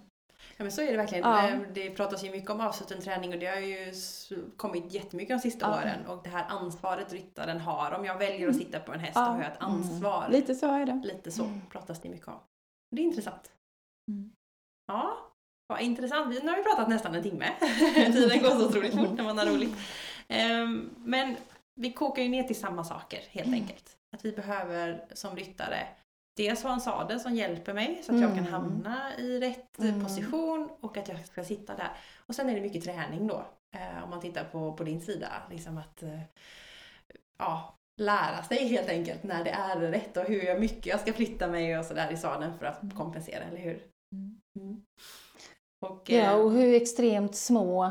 [0.62, 1.30] Ja men så är det verkligen.
[1.30, 1.50] Ja.
[1.74, 3.92] Det pratas ju mycket om avsluten träning och det har ju
[4.56, 5.76] kommit jättemycket de sista Ja.
[5.76, 6.06] åren.
[6.06, 7.92] Och det här ansvaret ryttaren har.
[7.92, 9.20] Om jag väljer att sitta på en häst Ja.
[9.24, 9.74] då har jag ett Mm.
[9.74, 10.28] ansvar.
[10.30, 11.00] lite så är det.
[11.04, 11.60] Lite så Mm.
[11.70, 12.38] pratas det mycket om.
[12.90, 13.52] Det är intressant.
[14.10, 14.32] Mm.
[14.86, 15.16] Ja,
[15.66, 16.42] vad intressant.
[16.42, 17.46] Nu har vi pratat nästan en timme.
[17.94, 19.74] Tiden går så otroligt fort när man har roligt.
[20.28, 21.36] Ehm, Men
[21.74, 23.60] vi kokar ju ner till samma saker helt Mm.
[23.60, 23.96] enkelt.
[24.16, 25.86] Att vi behöver som ryttare
[26.36, 28.52] dels ha en sadel som hjälper mig så att jag kan Mm.
[28.52, 30.04] hamna i rätt Mm.
[30.04, 31.90] position och att jag ska sitta där.
[32.26, 33.46] Och sen är det mycket träning då.
[33.76, 35.28] eh, Om man tittar på, på din sida.
[35.50, 36.20] Liksom att eh,
[37.38, 41.12] ja, lära sig helt enkelt när det är rätt och hur jag mycket jag ska
[41.12, 43.82] flytta mig och sådär i sadeln för att kompensera, eller hur?
[44.14, 44.40] Mm.
[44.60, 44.82] Mm.
[45.86, 47.90] Och, Ja, eh, och hur extremt små,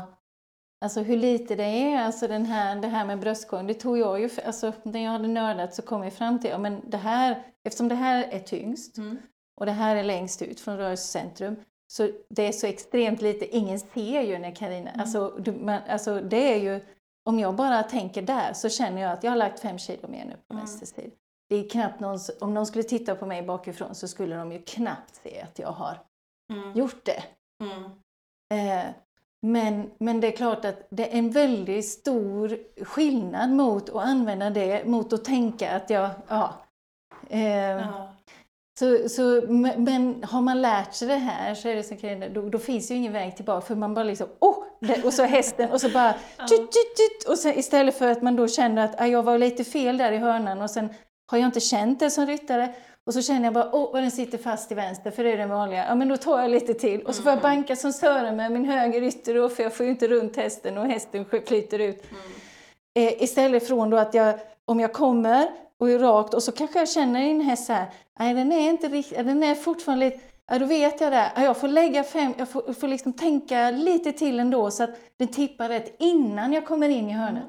[0.82, 4.20] alltså hur lite det är, alltså den här, det här med bröstkorgen, det tog jag
[4.20, 7.42] ju, alltså när jag hade nördat så kom jag fram till, ja men det här,
[7.64, 9.18] eftersom det här är tyngst mm.
[9.60, 11.56] och det här är längst ut från rörelsecentrum,
[11.92, 15.00] så det är så extremt lite, ingen ser ju när Carina, Mm.
[15.00, 16.80] alltså, du, man, alltså det är ju,
[17.24, 20.24] om jag bara tänker där så känner jag att jag har lagt fem kilo mer
[20.24, 20.60] nu på Mm.
[20.64, 21.16] vänster sida.
[21.48, 24.62] Det är knappt någon, om någon skulle titta på mig bakifrån så skulle de ju
[24.62, 25.98] knappt se att jag har
[26.52, 26.72] Mm.
[26.72, 27.22] gjort det.
[27.64, 27.82] Mm.
[28.54, 28.84] Eh,
[29.46, 34.50] men, men det är klart att det är en väldigt stor skillnad mot att använda
[34.50, 36.54] det, mot att tänka att jag, ja.
[37.28, 37.86] Eh,
[38.78, 39.42] så, så,
[39.76, 42.94] men- har man lärt sig det här så är det så då, då finns ju
[42.94, 44.64] ingen väg tillbaka för man bara liksom, åh!
[44.80, 48.22] det, och så hästen och så bara, tjut, tjut, tjut, och sen, istället för att
[48.22, 50.88] man då känner att ah, jag var lite fel där i hörnan och sen
[51.30, 52.74] har jag inte känt det som ryttare
[53.06, 55.36] och så känner jag bara, åh, vad den sitter fast i vänster, för det är
[55.36, 55.86] den vanliga.
[55.88, 57.02] Ja, men då tar jag lite till.
[57.02, 57.42] Och så får jag Mm.
[57.56, 60.78] banka som Sören med min höger ytter då, för jag får ju inte runt hästen
[60.78, 62.04] och hästen flyter ut.
[62.10, 62.22] Mm.
[62.94, 64.34] Eh, istället från då att jag,
[64.64, 65.48] om jag kommer
[65.80, 67.86] och är rakt och så kanske jag känner en häst så här,
[68.18, 70.18] nej den är inte riktigt, den är fortfarande lite,
[70.50, 71.32] ja då vet jag det.
[71.36, 74.90] Ja, jag får lägga fem, jag får, får liksom tänka lite till ändå så att
[75.16, 77.44] den tippar rätt innan jag kommer in i hörnet.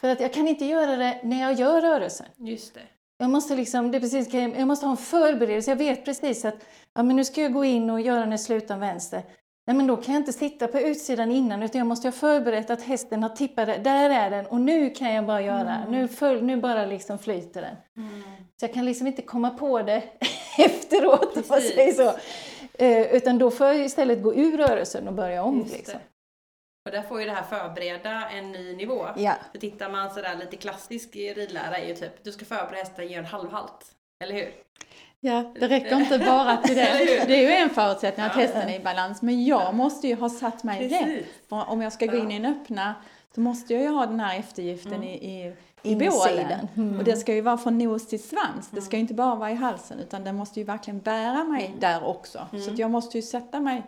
[0.00, 2.26] För att jag kan inte göra det när jag gör rörelsen.
[2.36, 2.80] Just det.
[3.22, 5.70] Jag måste, liksom, det är precis, jag måste ha en förberedelse.
[5.70, 6.54] Jag vet precis att
[6.94, 9.22] ja, men nu ska jag gå in och göra den slutan vänster.
[9.66, 12.70] Nej, men då kan jag inte sitta på utsidan innan utan jag måste ha förberett
[12.70, 13.84] att hästen har tippat.
[13.84, 15.74] Där är den och nu kan jag bara göra.
[15.76, 15.90] Mm.
[15.90, 17.76] Nu, följ, nu bara liksom flyter den.
[17.96, 18.22] Mm.
[18.60, 20.02] Så jag kan liksom inte komma på det
[20.58, 22.12] efteråt om man säger så.
[22.84, 25.66] Eh, utan då får jag istället gå ur rörelsen och börja om.
[25.72, 26.00] Liksom.
[26.84, 29.06] Och där får ju det här förbereda en ny nivå.
[29.16, 29.34] Ja.
[29.52, 33.14] För tittar man sådär lite klassisk ridlära är ju typ, du ska förbereda hästen ge
[33.14, 33.86] en halvhalt.
[34.24, 34.50] Eller hur?
[35.20, 37.24] Ja, det räcker inte bara till det.
[37.26, 39.22] Det är ju en förutsättning att hästen är i balans.
[39.22, 41.24] Men jag måste ju ha satt mig rätt.
[41.48, 42.94] För om jag ska gå in i en öppna
[43.34, 45.08] så måste jag ju ha den här eftergiften Mm.
[45.08, 45.14] i,
[45.82, 46.68] i, i bålen.
[46.76, 46.98] Mm.
[46.98, 48.68] Och det ska ju vara från nos till svans.
[48.70, 48.98] Det ska Mm.
[48.98, 51.80] ju inte bara vara i halsen utan den måste ju verkligen bära mig Mm.
[51.80, 52.46] där också.
[52.52, 52.64] Mm.
[52.64, 53.82] Så att jag måste ju sätta mig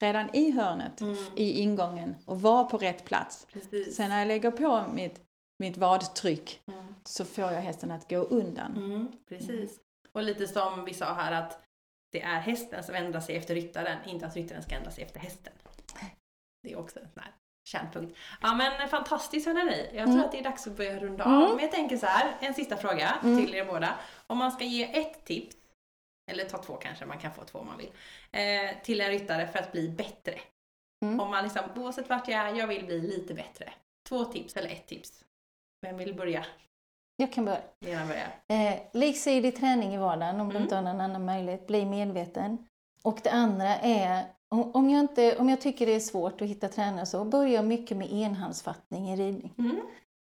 [0.00, 1.16] redan i hörnet, Mm.
[1.36, 3.46] i ingången och vara på rätt plats.
[3.52, 3.96] Precis.
[3.96, 5.20] Sen när jag lägger på mitt,
[5.58, 6.94] mitt vadtryck Mm.
[7.04, 8.76] så får jag hästen att gå undan.
[8.76, 9.78] Mm, precis.
[10.12, 11.62] Och lite som vi sa här att
[12.12, 15.20] det är hästen som ändrar sig efter ryttaren, inte att ryttaren ska ändra sig efter
[15.20, 15.52] hästen.
[16.62, 17.32] Det är också en sån här
[17.68, 18.16] kärnpunkt.
[18.42, 19.86] Ja men fantastiskt hörni.
[19.92, 20.24] Jag tror Mm.
[20.24, 21.30] att det är dags att börja runda av.
[21.32, 21.50] Mm.
[21.54, 23.44] Men jag tänker så här, en sista fråga Mm.
[23.46, 23.94] till er båda.
[24.26, 25.56] Om man ska ge ett tips,
[26.30, 27.90] eller ta två kanske, man kan få två om man vill,
[28.32, 30.34] eh, till en ryttare för att bli bättre.
[31.04, 31.20] Mm.
[31.20, 33.72] Om man liksom, oavsett vart jag är, jag vill bli lite bättre.
[34.08, 35.24] Två tips eller ett tips.
[35.82, 36.46] Vem vill börja?
[37.16, 37.60] Jag kan börja.
[37.80, 38.34] Lena börjar.
[38.48, 40.62] Eh, liksidig träning i vardagen om du Mm.
[40.62, 41.66] inte har någon annan möjlighet.
[41.66, 42.68] Bli medveten.
[43.02, 46.48] Och det andra är, om om jag, inte, om jag tycker det är svårt att
[46.48, 49.52] hitta tränare så, börja mycket med enhandsfattning i ridning.
[49.58, 49.80] Mm.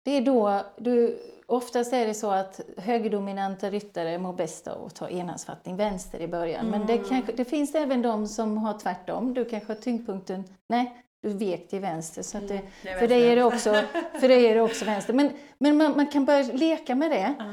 [0.04, 4.94] Det är då, du, oftast är det så att högerdominanta ryttare mår bäst av att
[4.94, 6.66] ta enhandsfattning vänster i början.
[6.66, 7.04] Men det, Mm.
[7.08, 9.34] kanske, det finns även de som har tvärtom.
[9.34, 12.22] Du kanske har tyngdpunkten, nej, du vek till vänster.
[12.22, 13.74] Så det, Mm, det är för dig är det också,
[14.20, 15.12] för dig är det också vänster.
[15.14, 17.34] Men, men man, man kan börja leka med det.
[17.38, 17.44] Ja.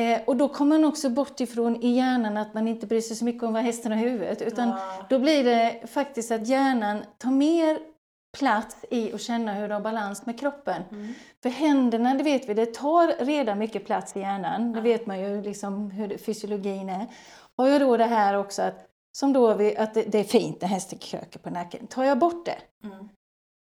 [0.00, 3.16] Eh, och då kommer man också bort ifrån i hjärnan att man inte bryr sig
[3.16, 4.42] så mycket om vad hästen har i huvudet.
[4.42, 4.72] Utan
[5.08, 7.78] då blir det faktiskt att hjärnan tar mer
[8.38, 10.82] plats i att känna hur du har balans med kroppen.
[10.90, 11.14] Mm.
[11.42, 14.72] För händerna, det vet vi, det tar redan mycket plats i hjärnan.
[14.72, 17.06] Det vet man ju liksom hur fysiologin är.
[17.56, 18.86] Har jag då det här också att,
[19.18, 21.86] som då vi, att det, det är fint när hästen kröker på nacken.
[21.86, 23.08] Tar jag bort det, Mm.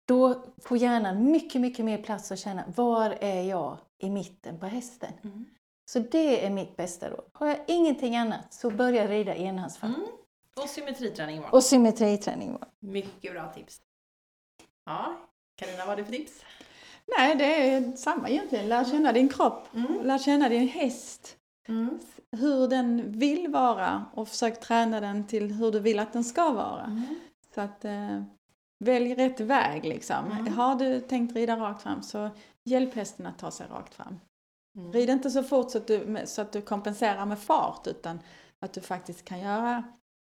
[0.07, 4.65] då får hjärnan mycket, mycket mer plats att känna var är jag i mitten på
[4.65, 5.13] hästen.
[5.23, 5.45] Mm.
[5.91, 7.25] Så det är mitt bästa råd.
[7.33, 9.89] Har jag ingenting annat så börja rida enhandsfart.
[9.89, 10.07] Mm.
[10.63, 11.53] Och symmetriträning var.
[11.53, 12.51] Och symmetriträning.
[12.51, 12.67] var.
[12.79, 13.81] Mycket bra tips.
[14.85, 15.15] Ja,
[15.55, 16.43] Carina, vad har du för tips?
[17.17, 18.69] Nej, det är samma egentligen.
[18.69, 19.75] Lär känna din kropp.
[19.75, 20.05] Mm.
[20.05, 21.37] Lär känna din häst.
[21.67, 21.99] Mm.
[22.31, 26.51] Hur den vill vara och försök träna den till hur du vill att den ska
[26.51, 26.83] vara.
[26.83, 27.15] Mm.
[27.55, 28.23] Så att eh,
[28.79, 30.31] välj rätt väg liksom.
[30.31, 30.53] Mm.
[30.53, 32.29] Har du tänkt rida rakt fram så
[32.63, 34.19] hjälp hästen att ta sig rakt fram.
[34.77, 34.91] Mm.
[34.91, 38.19] Rid inte så fort så att, du, så att du kompenserar med fart utan
[38.59, 39.83] att du faktiskt kan göra,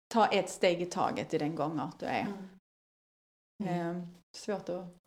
[0.09, 2.27] ta ett steg i taget i den gångart du är.
[3.65, 3.99] Mm.
[3.99, 4.05] Eh,
[4.37, 5.01] svårt att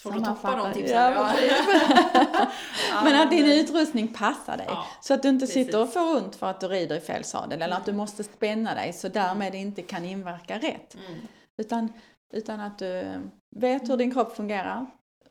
[0.00, 0.96] Svårt att toppa de tipsen.
[2.90, 3.04] Ja.
[3.04, 4.66] Men att din utrustning passar dig.
[4.68, 5.66] Ja, Så att du inte precis.
[5.66, 7.96] sitter och får ont för att du rider i fel sadel eller att du Mm.
[7.98, 10.94] måste spänna dig så därmed inte kan inverka rätt.
[10.94, 11.20] Mm.
[11.56, 11.92] Utan,
[12.32, 13.20] utan att du
[13.56, 14.86] vet hur din kropp fungerar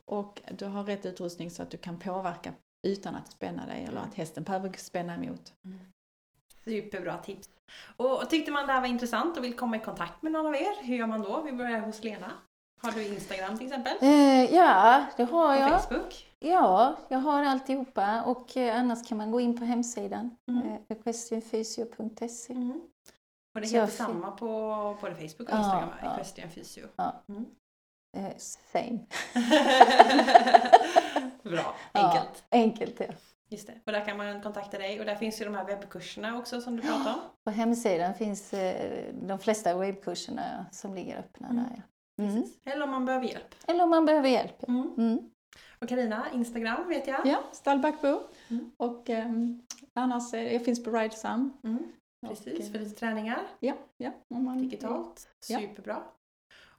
[0.06, 2.54] och du har rätt utrustning så att du kan påverka
[2.88, 5.54] utan att spänna dig eller att hästen behöver spänna emot.
[6.66, 7.50] Superbra tips.
[7.98, 10.56] Och tyckte man det här var intressant och vill komma i kontakt med någon av
[10.56, 11.42] er, hur gör man då?
[11.42, 12.32] Vi börjar hos Lena.
[12.78, 13.94] Har du Instagram till exempel?
[14.02, 15.84] Eh, ja, det har Och jag.
[15.84, 16.28] Facebook?
[16.40, 20.68] Ja, jag har alltihopa och eh, annars kan man gå in på hemsidan Mm.
[20.68, 22.54] eh, equestrianfysio.se.
[22.54, 22.82] Mm.
[23.56, 24.48] Och det heter samma på
[25.02, 26.14] både Facebook och Ja, Instagram, ja.
[26.14, 26.88] Equestrian Physio.
[28.18, 29.00] Eh, same.
[31.44, 32.12] Bra, Ja.
[32.12, 32.44] enkelt.
[32.52, 33.06] Enkelt, ja.
[33.50, 33.74] Just det.
[33.86, 36.76] Och där kan man kontakta dig och där finns ju de här webbkurserna också som
[36.76, 37.20] du pratade om.
[37.44, 41.64] På hemsidan finns eh, de flesta webbkurserna som ligger öppna Mm.
[41.64, 41.82] där.
[42.22, 42.44] Mm.
[42.66, 43.56] Eller om man behöver hjälp.
[43.68, 44.68] Eller om man behöver hjälp.
[44.68, 44.94] Mm.
[44.98, 45.20] Mm.
[45.80, 47.26] Och Karina, Instagram vet jag.
[47.26, 48.22] Ja, stallbackbo.
[48.48, 48.72] Mm.
[48.78, 49.62] Och ehm,
[49.94, 51.54] annars, jag finns på Ridesam.
[51.64, 51.78] Mm.
[52.22, 54.12] Och, Precis, eh, för lite träningar Ja, ja.
[54.36, 55.30] Om man, digitalt.
[55.48, 55.60] Ja.
[55.60, 56.04] Superbra.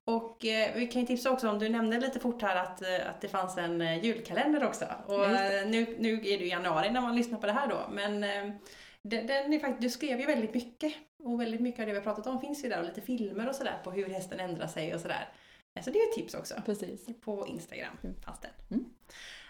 [0.04, 3.10] Och eh, vi kan ju tipsa också om, du nämnde lite fort här att, eh,
[3.10, 4.84] att det fanns en eh, julkalender också.
[5.06, 7.78] Och eh, nu, nu är det ju januari när man lyssnar på det här då,
[7.90, 8.54] men eh,
[9.02, 10.94] den, den är faktiskt, du skrev ju väldigt mycket.
[11.24, 13.48] Och väldigt mycket av det vi har pratat om finns ju där och lite filmer
[13.48, 15.28] och sådär på hur hästen ändrar sig och sådär.
[15.74, 16.54] Eh, Så det är ett tips också.
[16.66, 17.06] Precis.
[17.20, 18.50] På Instagram fanns den.
[18.70, 18.84] Mm.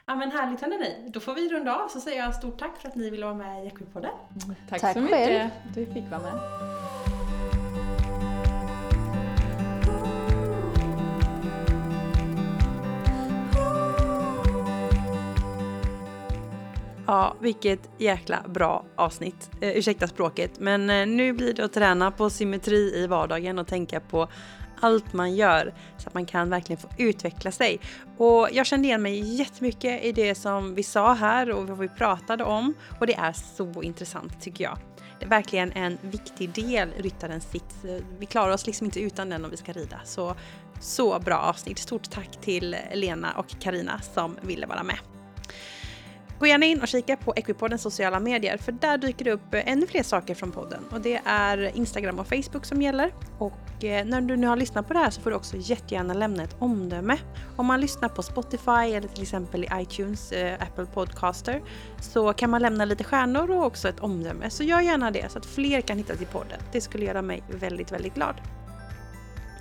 [0.07, 2.89] Ja men härligt hörni, då får vi runda av så säger jag stort tack för
[2.89, 4.11] att ni ville vara med i Equipodden.
[4.69, 5.51] Tack, Tack så mycket själv.
[5.69, 6.33] att du fick vara med.
[17.11, 19.51] Ja, vilket jäkla bra avsnitt.
[19.61, 23.67] Eh, ursäkta språket, men eh, nu blir det att träna på symmetri i vardagen och
[23.67, 24.29] tänka på
[24.81, 27.81] allt man gör så att man kan verkligen få utveckla sig.
[28.17, 31.89] Och jag kände igen mig jättemycket i det som vi sa här och vad vi
[31.89, 34.79] pratade om och det är så intressant tycker jag.
[35.19, 37.85] Det är verkligen en viktig del, ryttarens sits.
[37.85, 40.01] Eh, vi klarar oss liksom inte utan den om vi ska rida.
[40.05, 40.35] Så,
[40.81, 41.79] så bra avsnitt.
[41.79, 45.18] Stort tack till Lena och Karina som ville vara med.
[46.39, 49.73] Gå gärna in och kika på Equipoddens sociala medier för där dyker det upp eh,
[49.73, 53.15] ännu fler saker från podden och det är Instagram och Facebook som gäller.
[53.39, 56.15] Och eh, när du nu har lyssnat på det här så får du också jättegärna
[56.15, 57.19] lämna ett omdöme.
[57.57, 61.63] Om man lyssnar på Spotify eller till exempel i iTunes, eh, Apple Podcaster
[62.01, 64.51] så kan man lämna lite stjärnor och också ett omdöme.
[64.51, 66.59] Så gör gärna det så att fler kan hitta till podden.
[66.73, 68.35] Det skulle göra mig väldigt, väldigt glad.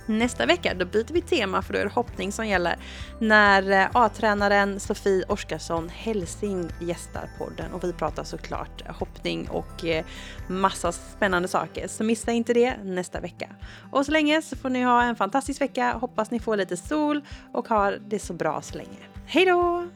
[0.08, 2.76] Nästa vecka då byter vi tema för då är det hoppning som gäller
[3.20, 10.04] när eh, A-tränaren Sofie Oskarsson Helsing gästar podden och vi pratar såklart hoppning och eh,
[10.48, 11.88] massa spännande saker.
[11.88, 13.48] Så missa inte det nästa vecka.
[13.90, 15.92] Och så länge så får ni ha en fantastisk vecka.
[15.92, 17.20] Hoppas ni får lite sol
[17.52, 18.98] och har det så bra så länge.
[19.26, 19.88] Hej då!